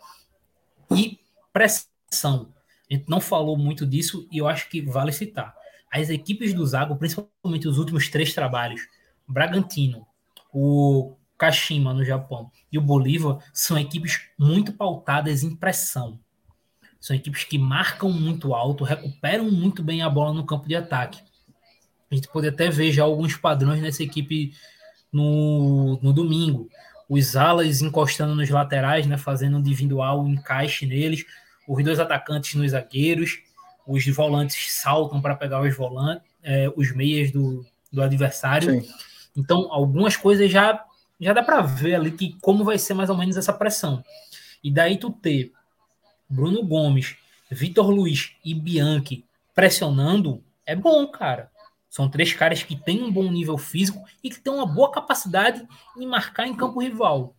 [0.91, 1.19] e
[1.51, 2.53] pressão.
[2.89, 5.55] A gente não falou muito disso e eu acho que vale citar.
[5.91, 8.81] As equipes do Zago, principalmente os últimos três trabalhos,
[9.27, 10.07] Bragantino,
[10.51, 16.19] o Kashima no Japão e o Bolívar, são equipes muito pautadas em pressão.
[17.03, 21.21] São equipes que marcam muito alto, recuperam muito bem a bola no campo de ataque.
[22.09, 24.53] A gente pode até ver já alguns padrões nessa equipe
[25.11, 26.69] no, no domingo.
[27.09, 31.25] Os alas encostando nos laterais, né, fazendo um individual encaixe neles.
[31.67, 33.39] Os dois atacantes nos zagueiros.
[33.85, 38.81] Os volantes saltam para pegar os volantes, é, os meias do, do adversário.
[38.81, 38.89] Sim.
[39.35, 40.81] Então, algumas coisas já,
[41.19, 44.01] já dá para ver ali que como vai ser mais ou menos essa pressão.
[44.63, 45.51] E daí tu ter
[46.33, 47.15] Bruno Gomes,
[47.49, 49.23] Vitor Luiz e Bianchi
[49.53, 51.51] pressionando, é bom, cara.
[51.87, 55.63] São três caras que têm um bom nível físico e que têm uma boa capacidade
[55.95, 57.35] em marcar em campo rival.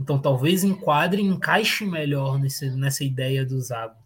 [0.00, 3.96] Então talvez enquadre e encaixe melhor nesse, nessa ideia do Zago.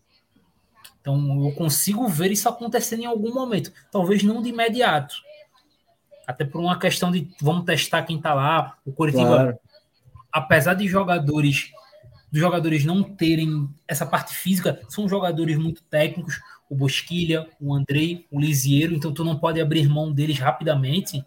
[1.01, 3.72] Então eu consigo ver isso acontecendo em algum momento.
[3.93, 5.14] Talvez não de imediato.
[6.26, 8.76] Até por uma questão de vamos testar quem tá lá.
[8.85, 9.59] O Curitiba, claro.
[10.32, 11.70] apesar de jogadores
[12.35, 18.26] dos jogadores não terem essa parte física, são jogadores muito técnicos, o Bosquilha, o Andrei,
[18.28, 21.24] o Lisiero, então tu não pode abrir mão deles rapidamente,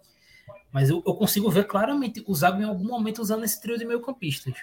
[0.70, 3.86] mas eu, eu consigo ver claramente o Zago em algum momento usando esse trio de
[3.86, 4.54] meio campistas.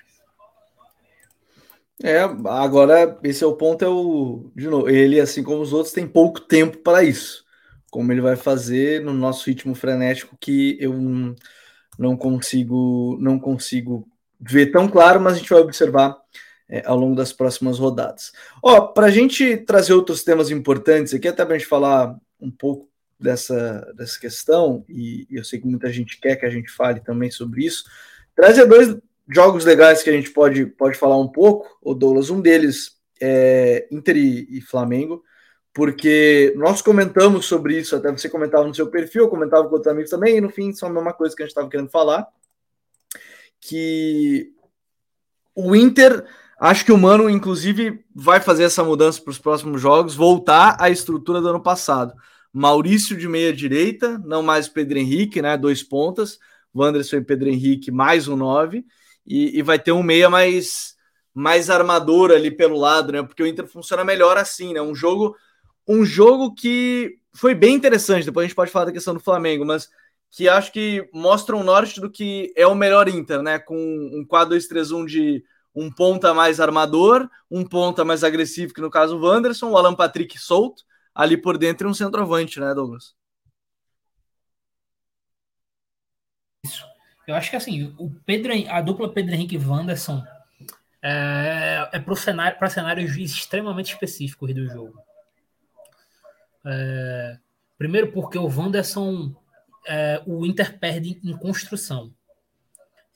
[2.03, 5.95] É, agora esse é o ponto, é o de novo, ele assim como os outros
[5.95, 7.42] tem pouco tempo para isso.
[7.90, 10.92] Como ele vai fazer no nosso ritmo frenético que eu
[11.99, 14.07] não consigo não consigo
[14.49, 16.16] ver tão claro, mas a gente vai observar
[16.68, 18.32] é, ao longo das próximas rodadas.
[18.62, 22.51] Ó, para a gente trazer outros temas importantes aqui, até para a gente falar um
[22.51, 22.88] pouco
[23.18, 27.01] dessa, dessa questão, e, e, eu sei que muita gente quer que a gente fale
[27.01, 27.84] também sobre isso,
[28.34, 28.97] trazer dois
[29.28, 33.86] jogos legais que a gente pode, pode falar um pouco, o Douglas, um deles é
[33.90, 35.22] Inter e, e Flamengo,
[35.72, 39.90] porque nós comentamos sobre isso, até você comentava no seu perfil, eu comentava com outros
[39.90, 42.26] amigos também, e no fim são a mesma coisa que a gente estava querendo falar,
[43.66, 44.52] que
[45.54, 46.26] o Inter,
[46.60, 50.90] acho que o Mano, inclusive, vai fazer essa mudança para os próximos jogos, voltar à
[50.90, 52.12] estrutura do ano passado.
[52.52, 55.56] Maurício de meia direita, não mais Pedro Henrique, né?
[55.56, 56.38] Dois pontas,
[56.74, 58.84] Wanderson e Pedro Henrique, mais um nove,
[59.26, 60.94] e, e vai ter um meia mais,
[61.32, 63.22] mais armador ali pelo lado, né?
[63.22, 64.82] Porque o Inter funciona melhor assim, né?
[64.82, 65.34] Um jogo,
[65.88, 68.26] um jogo que foi bem interessante.
[68.26, 69.88] Depois a gente pode falar da questão do Flamengo, mas
[70.37, 73.57] que acho que mostra um norte do que é o melhor Inter, né?
[73.57, 79.16] Com um 4-2-3-1 de um ponta mais armador, um ponta mais agressivo, que no caso
[79.16, 80.82] o Wanderson, o Alan Patrick solto,
[81.14, 83.14] ali por dentro e um centroavante, né, Douglas?
[86.64, 86.85] Isso.
[87.28, 90.22] Eu acho que assim, o Pedro, a dupla Pedro Henrique e Wanderson
[91.01, 95.01] é, é para cenário, cenários extremamente específicos do jogo.
[96.66, 97.39] É,
[97.78, 99.35] primeiro porque o Wanderson
[99.87, 102.12] é, o Inter perde em construção.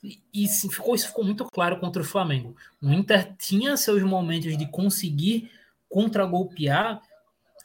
[0.03, 2.55] E, e ficou, isso ficou muito claro contra o Flamengo.
[2.81, 5.51] O Inter tinha seus momentos de conseguir
[5.89, 7.01] contragolpear,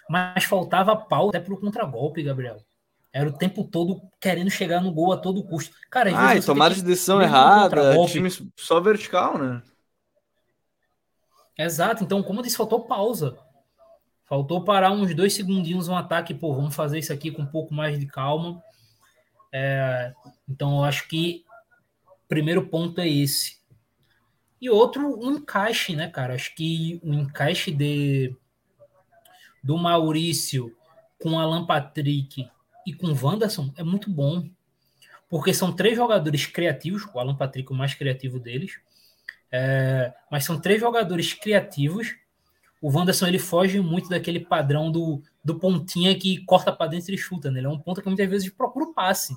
[0.09, 2.61] mas faltava pau até para o contragolpe, Gabriel.
[3.13, 5.73] Era o tempo todo querendo chegar no gol a todo custo.
[5.89, 9.63] Cara, ah, e tomada de decisão errada, time só vertical, né?
[11.57, 13.39] Exato, então, como eu disse, faltou pausa.
[14.25, 17.73] Faltou parar uns dois segundinhos um ataque, pô, vamos fazer isso aqui com um pouco
[17.73, 18.61] mais de calma.
[19.57, 20.13] É,
[20.49, 21.45] então, eu acho que
[22.05, 23.59] o primeiro ponto é esse.
[24.61, 26.35] E outro, um encaixe, né, cara?
[26.35, 28.35] Acho que o encaixe de,
[29.63, 30.77] do Maurício
[31.23, 32.51] com Alan Patrick
[32.85, 34.49] e com Wanderson é muito bom.
[35.29, 38.81] Porque são três jogadores criativos, o Alan Patrick o mais criativo deles,
[39.53, 42.17] é, mas são três jogadores criativos.
[42.85, 47.17] O Wanderson ele foge muito daquele padrão do, do pontinha que corta para dentro e
[47.17, 47.59] chuta, né?
[47.61, 49.35] Ele é um ponta que muitas vezes procura o passe.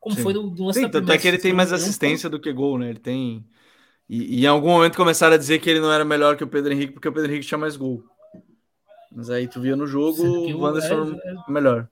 [0.00, 0.22] Como Sim.
[0.22, 2.78] foi do, do lance Sim, tanto é que ele tem mais assistência do que gol,
[2.78, 2.88] né?
[2.88, 3.44] Ele tem.
[4.08, 6.48] E, e, em algum momento começaram a dizer que ele não era melhor que o
[6.48, 8.02] Pedro Henrique, porque o Pedro Henrique tinha mais gol.
[9.12, 11.52] Mas aí tu via no jogo o Wanderson é, é...
[11.52, 11.86] melhor.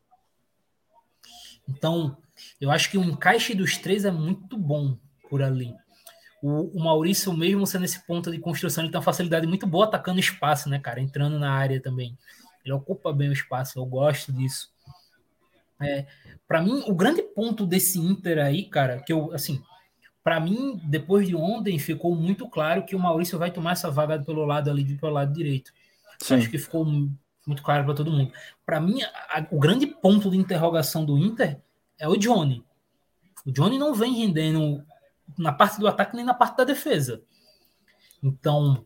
[1.69, 2.17] Então,
[2.59, 4.97] eu acho que o encaixe dos três é muito bom
[5.29, 5.75] por ali.
[6.43, 9.87] O, o, Maurício, mesmo sendo esse ponto de construção, ele tem uma facilidade muito boa
[9.87, 11.01] atacando espaço, né, cara?
[11.01, 12.17] Entrando na área também.
[12.65, 14.71] Ele ocupa bem o espaço, eu gosto disso.
[15.81, 16.07] É,
[16.47, 19.63] para mim, o grande ponto desse Inter aí, cara, que eu, assim,
[20.23, 24.23] para mim, depois de ontem, ficou muito claro que o Maurício vai tomar essa vaga
[24.23, 25.73] pelo lado ali, pelo lado direito.
[26.31, 28.33] Acho que ficou muito claro para todo mundo.
[28.67, 31.61] Para mim, a, o grande ponto de interrogação do Inter
[31.99, 32.63] é o Johnny.
[33.47, 34.85] O Johnny não vem rendendo
[35.37, 37.23] na parte do ataque nem na parte da defesa.
[38.23, 38.85] Então,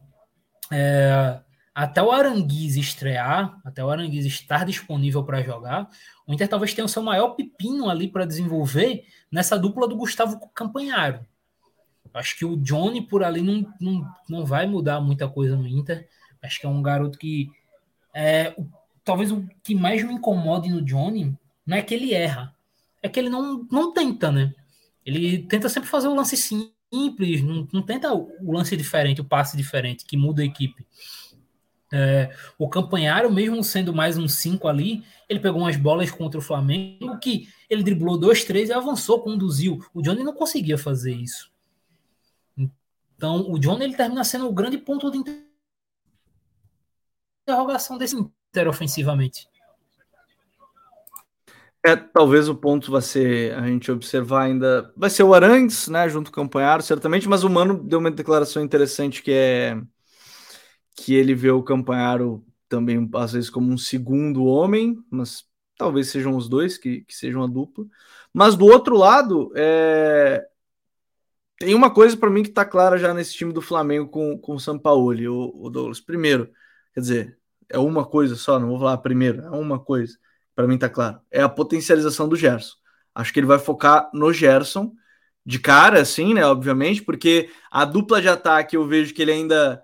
[0.71, 1.41] é,
[1.75, 5.89] até o Aranguiz estrear, até o Aranguiz estar disponível para jogar,
[6.27, 10.39] o Inter talvez tenha o seu maior pepino ali para desenvolver nessa dupla do Gustavo
[10.55, 11.27] Campanharo.
[12.15, 16.07] Acho que o Johnny por ali não, não, não vai mudar muita coisa no Inter.
[16.43, 17.51] Acho que é um garoto que.
[18.15, 18.69] É, o,
[19.03, 21.35] talvez o que mais me incomode no Johnny
[21.67, 22.55] não é que ele erra,
[23.03, 24.53] é que ele não, não tenta, né?
[25.05, 29.57] Ele tenta sempre fazer o lance simples, não, não tenta o lance diferente, o passe
[29.57, 30.87] diferente, que muda a equipe.
[31.95, 36.43] É, o Campanharo, mesmo sendo mais um 5 ali, ele pegou umas bolas contra o
[36.43, 39.79] Flamengo que ele driblou dois, três e avançou, conduziu.
[39.93, 41.53] O Johnny não conseguia fazer isso.
[42.57, 45.23] Então, o John ele termina sendo o grande ponto de
[47.47, 49.47] interrogação desse Inter ofensivamente.
[51.85, 54.93] É, talvez o ponto vai ser a gente observar ainda.
[54.97, 56.09] Vai ser o Arangues, né?
[56.09, 59.83] Junto com o Campanharo, certamente, mas o Mano deu uma declaração interessante que é
[60.95, 65.45] que ele vê o Campanharo também, às vezes, como um segundo homem, mas
[65.77, 67.85] talvez sejam os dois que, que sejam a dupla.
[68.33, 70.47] Mas do outro lado, é...
[71.59, 74.55] tem uma coisa para mim que está clara já nesse time do Flamengo com, com
[74.55, 76.01] o Sampaoli, o, o Douglas.
[76.01, 76.51] Primeiro,
[76.95, 80.17] quer dizer, é uma coisa só, não vou falar primeiro, é uma coisa
[80.55, 82.77] para mim tá claro, é a potencialização do Gerson.
[83.15, 84.93] Acho que ele vai focar no Gerson
[85.45, 86.47] de cara, assim, né?
[86.47, 89.83] Obviamente, porque a dupla de ataque eu vejo que ele ainda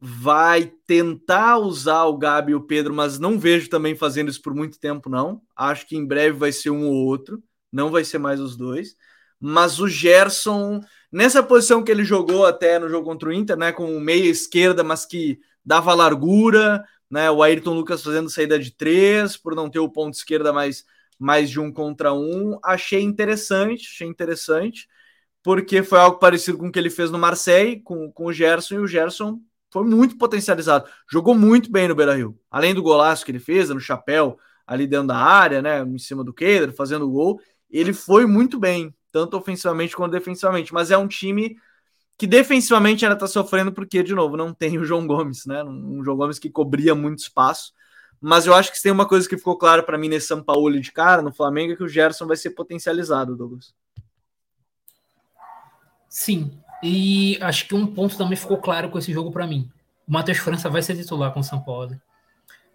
[0.00, 4.54] vai tentar usar o Gabi e o Pedro, mas não vejo também fazendo isso por
[4.54, 5.40] muito tempo, não.
[5.54, 8.96] Acho que em breve vai ser um ou outro, não vai ser mais os dois.
[9.38, 13.72] Mas o Gerson, nessa posição que ele jogou até no jogo contra o Inter, né?
[13.72, 17.30] Com meia esquerda, mas que dava largura, né?
[17.30, 20.82] O Ayrton Lucas fazendo saída de três, por não ter o ponto esquerda mais,
[21.18, 22.58] mais de um contra um.
[22.64, 24.88] Achei interessante, achei interessante,
[25.42, 28.76] porque foi algo parecido com o que ele fez no Marseille, com, com o Gerson,
[28.76, 29.38] e o Gerson
[29.70, 30.88] foi muito potencializado.
[31.10, 32.38] Jogou muito bem no Beira Rio.
[32.50, 35.82] Além do golaço que ele fez, no chapéu, ali dentro da área, né?
[35.82, 37.38] Em cima do Keder, fazendo gol.
[37.70, 40.72] Ele foi muito bem, tanto ofensivamente quanto defensivamente.
[40.72, 41.58] Mas é um time
[42.16, 45.62] que defensivamente ainda está sofrendo porque, de novo, não tem o João Gomes, né?
[45.64, 47.72] Um João Gomes que cobria muito espaço.
[48.20, 50.80] Mas eu acho que tem uma coisa que ficou clara para mim nesse São Paulo
[50.80, 53.74] de cara, no Flamengo, é que o Gerson vai ser potencializado, Douglas.
[56.08, 59.68] Sim, e acho que um ponto também ficou claro com esse jogo para mim.
[60.06, 62.00] O Matheus França vai ser titular com o São Paulo.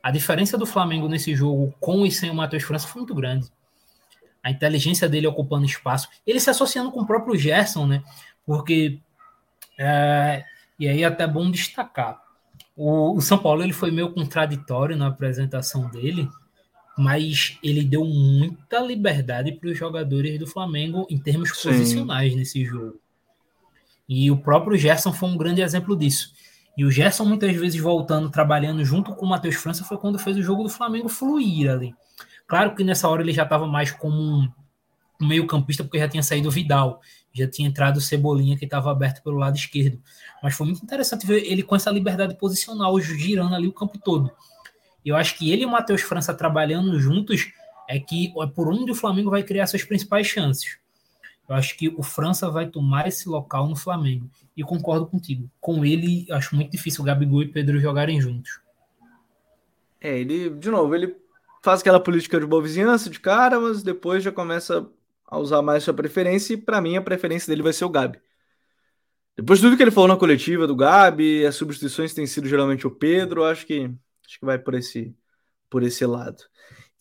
[0.01, 3.49] A diferença do Flamengo nesse jogo com e sem o Matheus França foi muito grande.
[4.43, 8.03] A inteligência dele ocupando espaço, ele se associando com o próprio Gerson, né?
[8.45, 8.99] Porque
[9.78, 10.43] é,
[10.80, 12.21] e aí é até bom destacar.
[12.75, 16.30] O, o, São Paulo ele foi meio contraditório na apresentação dele,
[16.97, 21.69] mas ele deu muita liberdade para os jogadores do Flamengo em termos Sim.
[21.69, 22.99] posicionais nesse jogo.
[24.07, 26.34] E o próprio Gerson foi um grande exemplo disso.
[26.78, 30.38] E o Gerson, muitas vezes, voltando, trabalhando junto com o Matheus França, foi quando fez
[30.38, 31.93] o jogo do Flamengo fluir ali.
[32.45, 34.47] Claro que nessa hora ele já estava mais como
[35.19, 37.01] um meio-campista, porque já tinha saído o Vidal
[37.38, 40.01] já tinha entrado o Cebolinha que estava aberto pelo lado esquerdo.
[40.41, 44.31] Mas foi muito interessante ver ele com essa liberdade posicional, girando ali o campo todo.
[45.05, 47.51] Eu acho que ele e o Matheus França trabalhando juntos
[47.88, 50.77] é que é por onde o Flamengo vai criar suas principais chances.
[51.47, 54.29] Eu acho que o França vai tomar esse local no Flamengo.
[54.55, 55.49] E concordo contigo.
[55.61, 58.59] Com ele, acho muito difícil o Gabigol e Pedro jogarem juntos.
[60.01, 61.15] É, ele, de novo, ele
[61.61, 64.88] faz aquela política de boa vizinhança de cara, mas depois já começa
[65.28, 68.19] a usar mais sua preferência, e para mim a preferência dele vai ser o Gabi.
[69.36, 72.88] Depois de tudo que ele falou na coletiva do Gabi, as substituições têm sido geralmente
[72.88, 73.91] o Pedro, acho que
[74.25, 75.15] acho que vai por esse
[75.69, 76.43] por esse lado.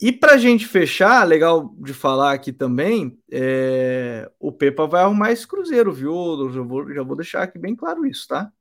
[0.00, 5.32] E para a gente fechar, legal de falar aqui também, é, o Pepa vai arrumar
[5.32, 6.12] esse Cruzeiro, viu?
[6.12, 8.52] Eu já vou, já vou deixar aqui bem claro isso, tá?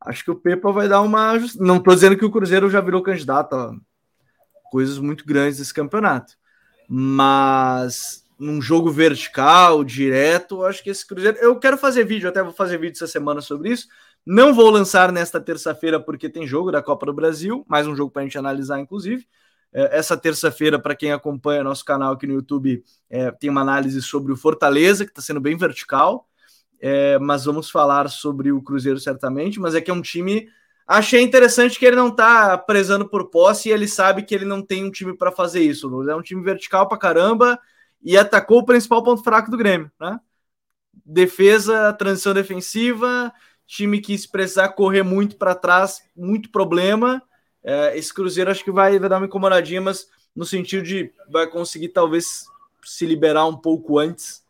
[0.00, 1.34] Acho que o Pepa vai dar uma.
[1.56, 3.74] Não estou dizendo que o Cruzeiro já virou candidato a
[4.70, 6.34] coisas muito grandes desse campeonato,
[6.88, 11.36] mas num jogo vertical, direto, acho que esse Cruzeiro.
[11.38, 13.88] Eu quero fazer vídeo, até vou fazer vídeo essa semana sobre isso.
[14.24, 18.12] Não vou lançar nesta terça-feira porque tem jogo da Copa do Brasil, mais um jogo
[18.12, 19.26] para a gente analisar, inclusive.
[19.72, 24.00] É, essa terça-feira, para quem acompanha nosso canal aqui no YouTube, é, tem uma análise
[24.00, 26.28] sobre o Fortaleza, que está sendo bem vertical.
[26.80, 29.58] É, mas vamos falar sobre o Cruzeiro certamente.
[29.58, 30.48] Mas é que é um time.
[30.86, 34.62] Achei interessante que ele não está prezando por posse e ele sabe que ele não
[34.62, 36.08] tem um time para fazer isso.
[36.08, 37.58] É um time vertical para caramba
[38.02, 40.20] e atacou o principal ponto fraco do Grêmio, né?
[41.04, 43.32] Defesa, transição defensiva,
[43.66, 47.22] time que se precisar correr muito para trás, muito problema.
[47.62, 51.46] É, esse Cruzeiro acho que vai, vai dar uma incomodadinha, mas no sentido de vai
[51.46, 52.46] conseguir talvez
[52.84, 54.44] se liberar um pouco antes.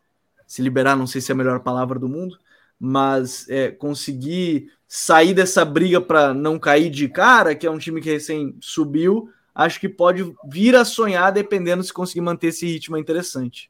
[0.47, 2.37] Se liberar, não sei se é a melhor palavra do mundo,
[2.79, 8.01] mas é, conseguir sair dessa briga para não cair de cara, que é um time
[8.01, 9.29] que recém subiu,
[9.59, 13.69] acho que pode vir a sonhar dependendo se conseguir manter esse ritmo interessante.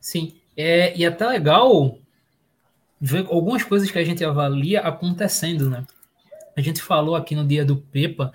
[0.00, 1.98] Sim, é, e é até legal
[3.00, 5.84] ver algumas coisas que a gente avalia acontecendo, né?
[6.56, 8.32] A gente falou aqui no dia do Pepa,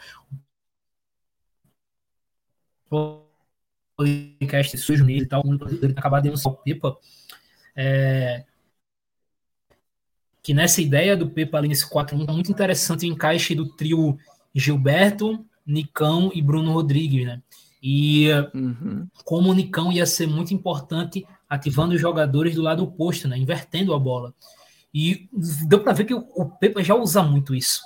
[3.96, 6.98] podcast sujo e tal, de anunciar o Pepa,
[7.74, 8.44] é,
[10.44, 14.18] que nessa ideia do Pepa ali nesse 4-1 é muito interessante o encaixe do trio
[14.54, 17.42] Gilberto, Nicão e Bruno Rodrigues, né?
[17.82, 19.08] E uhum.
[19.24, 23.38] como o Nicão ia ser muito importante ativando os jogadores do lado oposto, né?
[23.38, 24.34] Invertendo a bola.
[24.94, 25.30] E
[25.68, 27.82] deu para ver que o, Pepa já usa muito isso.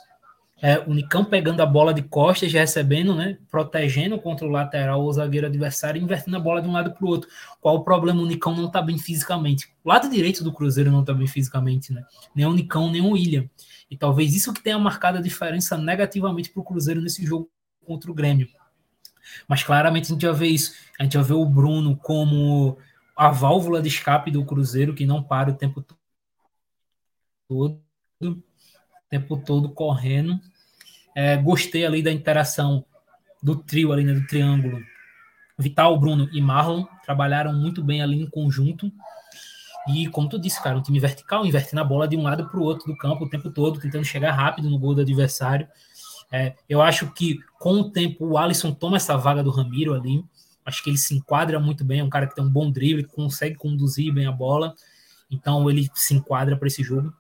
[0.62, 5.12] É, o Nicão pegando a bola de costas, recebendo, né, protegendo contra o lateral o
[5.12, 7.28] zagueiro adversário, invertendo a bola de um lado para o outro.
[7.60, 8.22] Qual o problema?
[8.22, 9.74] O Nicão não está bem fisicamente.
[9.84, 12.06] O lado direito do Cruzeiro não está bem fisicamente, né?
[12.36, 13.50] Nem o Nicão, nem o William.
[13.92, 17.52] E talvez isso que tenha marcado a diferença negativamente para o Cruzeiro nesse jogo
[17.86, 18.48] contra o Grêmio.
[19.48, 20.74] Mas claramente a gente vai ver isso.
[21.00, 22.78] A gente vai ver o Bruno como
[23.16, 25.86] a válvula de escape do Cruzeiro, que não para o tempo
[27.48, 27.82] todo,
[28.22, 28.42] o
[29.10, 30.40] tempo todo correndo
[31.16, 32.86] é, gostei ali da interação
[33.42, 34.82] do trio ali, né, do triângulo.
[35.58, 38.92] Vital, Bruno e Marlon trabalharam muito bem ali em conjunto.
[39.88, 42.60] E como tu disse, cara, um time vertical, invertendo a bola de um lado para
[42.60, 45.68] o outro do campo o tempo todo, tentando chegar rápido no gol do adversário.
[46.32, 50.24] É, eu acho que com o tempo o Alisson toma essa vaga do Ramiro ali.
[50.64, 53.04] Acho que ele se enquadra muito bem, é um cara que tem um bom drible,
[53.04, 54.76] consegue conduzir bem a bola.
[55.30, 57.12] Então ele se enquadra para esse jogo.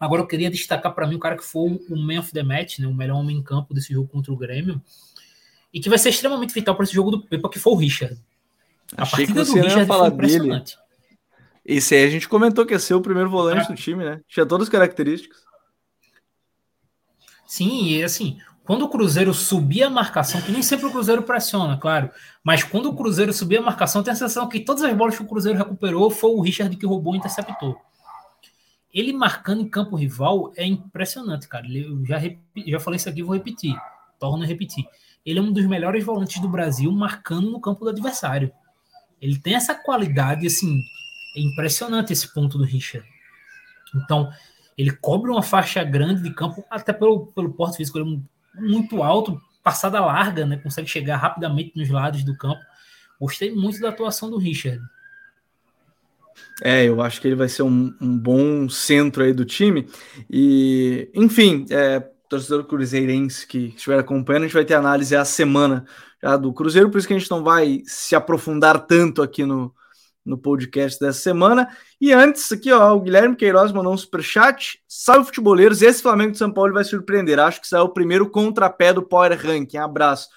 [0.00, 2.78] Agora eu queria destacar para mim o cara que foi o man of the match,
[2.78, 4.80] né, o melhor homem em campo desse jogo contra o Grêmio,
[5.74, 8.16] e que vai ser extremamente vital para esse jogo do Pepa, que foi o Richard.
[8.96, 10.76] A Achei partida do Richard falar impressionante.
[10.76, 10.87] Dele.
[11.68, 13.68] Esse aí a gente comentou que ia ser o primeiro volante ah.
[13.68, 14.20] do time, né?
[14.26, 15.38] Tinha todas as características.
[17.46, 21.76] Sim, e assim, quando o Cruzeiro subia a marcação, que nem sempre o Cruzeiro pressiona,
[21.76, 22.10] claro,
[22.42, 25.22] mas quando o Cruzeiro subia a marcação, tem a sensação que todas as bolas que
[25.22, 27.78] o Cruzeiro recuperou foi o Richard que roubou e interceptou
[28.92, 31.66] ele marcando em campo rival é impressionante, cara.
[31.68, 32.18] Eu já,
[32.66, 33.76] já falei isso aqui, vou repetir.
[34.18, 34.86] Torno a repetir.
[35.24, 38.50] Ele é um dos melhores volantes do Brasil marcando no campo do adversário.
[39.20, 40.80] Ele tem essa qualidade, assim,
[41.38, 43.06] é impressionante esse ponto do Richard.
[43.94, 44.30] Então,
[44.76, 48.22] ele cobre uma faixa grande de campo, até pelo, pelo porte físico, ele
[48.56, 50.56] é muito alto, passada larga, né?
[50.56, 52.60] Consegue chegar rapidamente nos lados do campo.
[53.20, 54.80] Gostei muito da atuação do Richard.
[56.62, 59.88] É, eu acho que ele vai ser um, um bom centro aí do time.
[60.30, 65.84] E, enfim, é, torcedor cruzeirense que estiver acompanhando, a gente vai ter análise a semana
[66.22, 69.72] já do Cruzeiro, por isso que a gente não vai se aprofundar tanto aqui no,
[70.28, 71.68] no podcast dessa semana.
[72.00, 74.80] E antes, aqui, ó, o Guilherme Queiroz mandou um superchat.
[74.86, 75.82] Salve, futeboleiros.
[75.82, 77.40] Esse Flamengo de São Paulo vai surpreender.
[77.40, 79.78] Acho que saiu o primeiro contrapé do Power Ranking.
[79.78, 80.28] Abraço.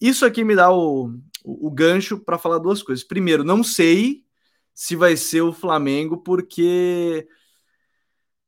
[0.00, 1.08] Isso aqui me dá o,
[1.44, 3.04] o, o gancho para falar duas coisas.
[3.04, 4.24] Primeiro, não sei
[4.72, 7.26] se vai ser o Flamengo, porque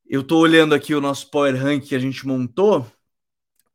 [0.08, 2.86] eu estou olhando aqui o nosso Power Rank que a gente montou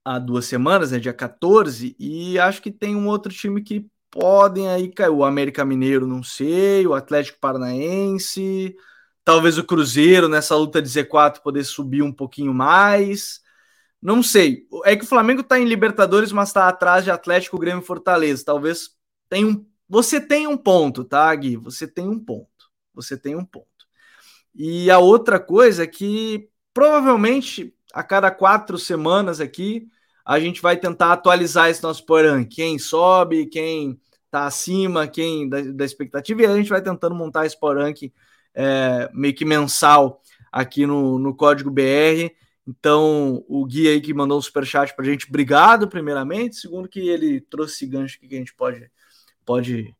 [0.04, 4.70] há duas semanas, né, dia 14, e acho que tem um outro time que podem
[4.70, 5.10] aí cair.
[5.10, 8.76] O América Mineiro, não sei, o Atlético Paranaense,
[9.24, 13.42] talvez o Cruzeiro nessa luta de Z4 poder subir um pouquinho mais.
[14.02, 14.68] Não sei.
[14.86, 18.44] É que o Flamengo está em Libertadores, mas está atrás de Atlético, Grêmio e Fortaleza.
[18.46, 18.90] Talvez
[19.30, 21.58] tenha um você tem um ponto, tá, Gui?
[21.58, 22.48] Você tem um ponto.
[22.94, 23.68] Você tem um ponto.
[24.56, 29.90] E a outra coisa é que provavelmente a cada quatro semanas aqui
[30.26, 32.44] a gente vai tentar atualizar esse nosso porão.
[32.44, 34.00] Quem sobe, quem
[34.30, 37.94] tá acima, quem da, da, expectativa, e a gente vai tentando montar esse porão
[38.54, 42.32] é, meio que mensal aqui no, no Código BR.
[42.68, 46.56] Então, o Gui aí que mandou o superchat para a gente, obrigado, primeiramente.
[46.56, 48.90] Segundo, que ele trouxe gancho que a gente pode
[49.46, 49.96] pode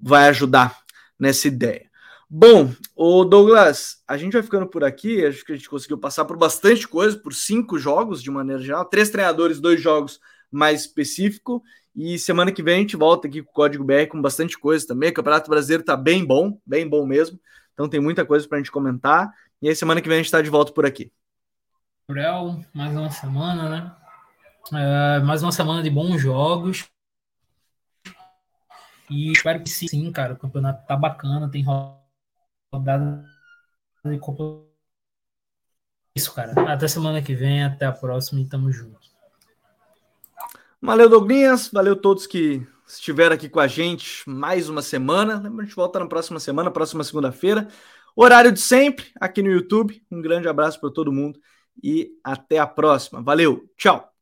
[0.00, 0.78] vai ajudar
[1.18, 1.85] nessa ideia.
[2.28, 5.24] Bom, o Douglas, a gente vai ficando por aqui.
[5.24, 8.84] Acho que a gente conseguiu passar por bastante coisa, por cinco jogos de maneira geral,
[8.84, 10.20] três treinadores, dois jogos
[10.50, 11.62] mais específico.
[11.94, 14.84] E semana que vem a gente volta aqui com o Código BR com bastante coisa
[14.86, 15.10] também.
[15.10, 17.38] O Campeonato Brasileiro tá bem bom, bem bom mesmo.
[17.72, 19.32] Então tem muita coisa para a gente comentar.
[19.62, 21.12] E aí semana que vem a gente está de volta por aqui.
[22.08, 23.96] Gabriel, mais uma semana, né?
[24.74, 26.88] É, mais uma semana de bons jogos.
[29.08, 30.34] E espero que sim, cara.
[30.34, 32.05] O campeonato tá bacana, tem rodada
[32.80, 34.64] de Copa.
[36.14, 36.52] Isso, cara.
[36.72, 39.06] Até semana que vem, até a próxima e tamo junto.
[40.80, 41.68] Valeu, Douglas.
[41.68, 45.42] Valeu todos que estiveram aqui com a gente mais uma semana.
[45.44, 47.68] A gente volta na próxima semana, próxima segunda-feira.
[48.14, 50.02] Horário de sempre, aqui no YouTube.
[50.10, 51.38] Um grande abraço para todo mundo
[51.82, 53.22] e até a próxima.
[53.22, 54.15] Valeu, tchau.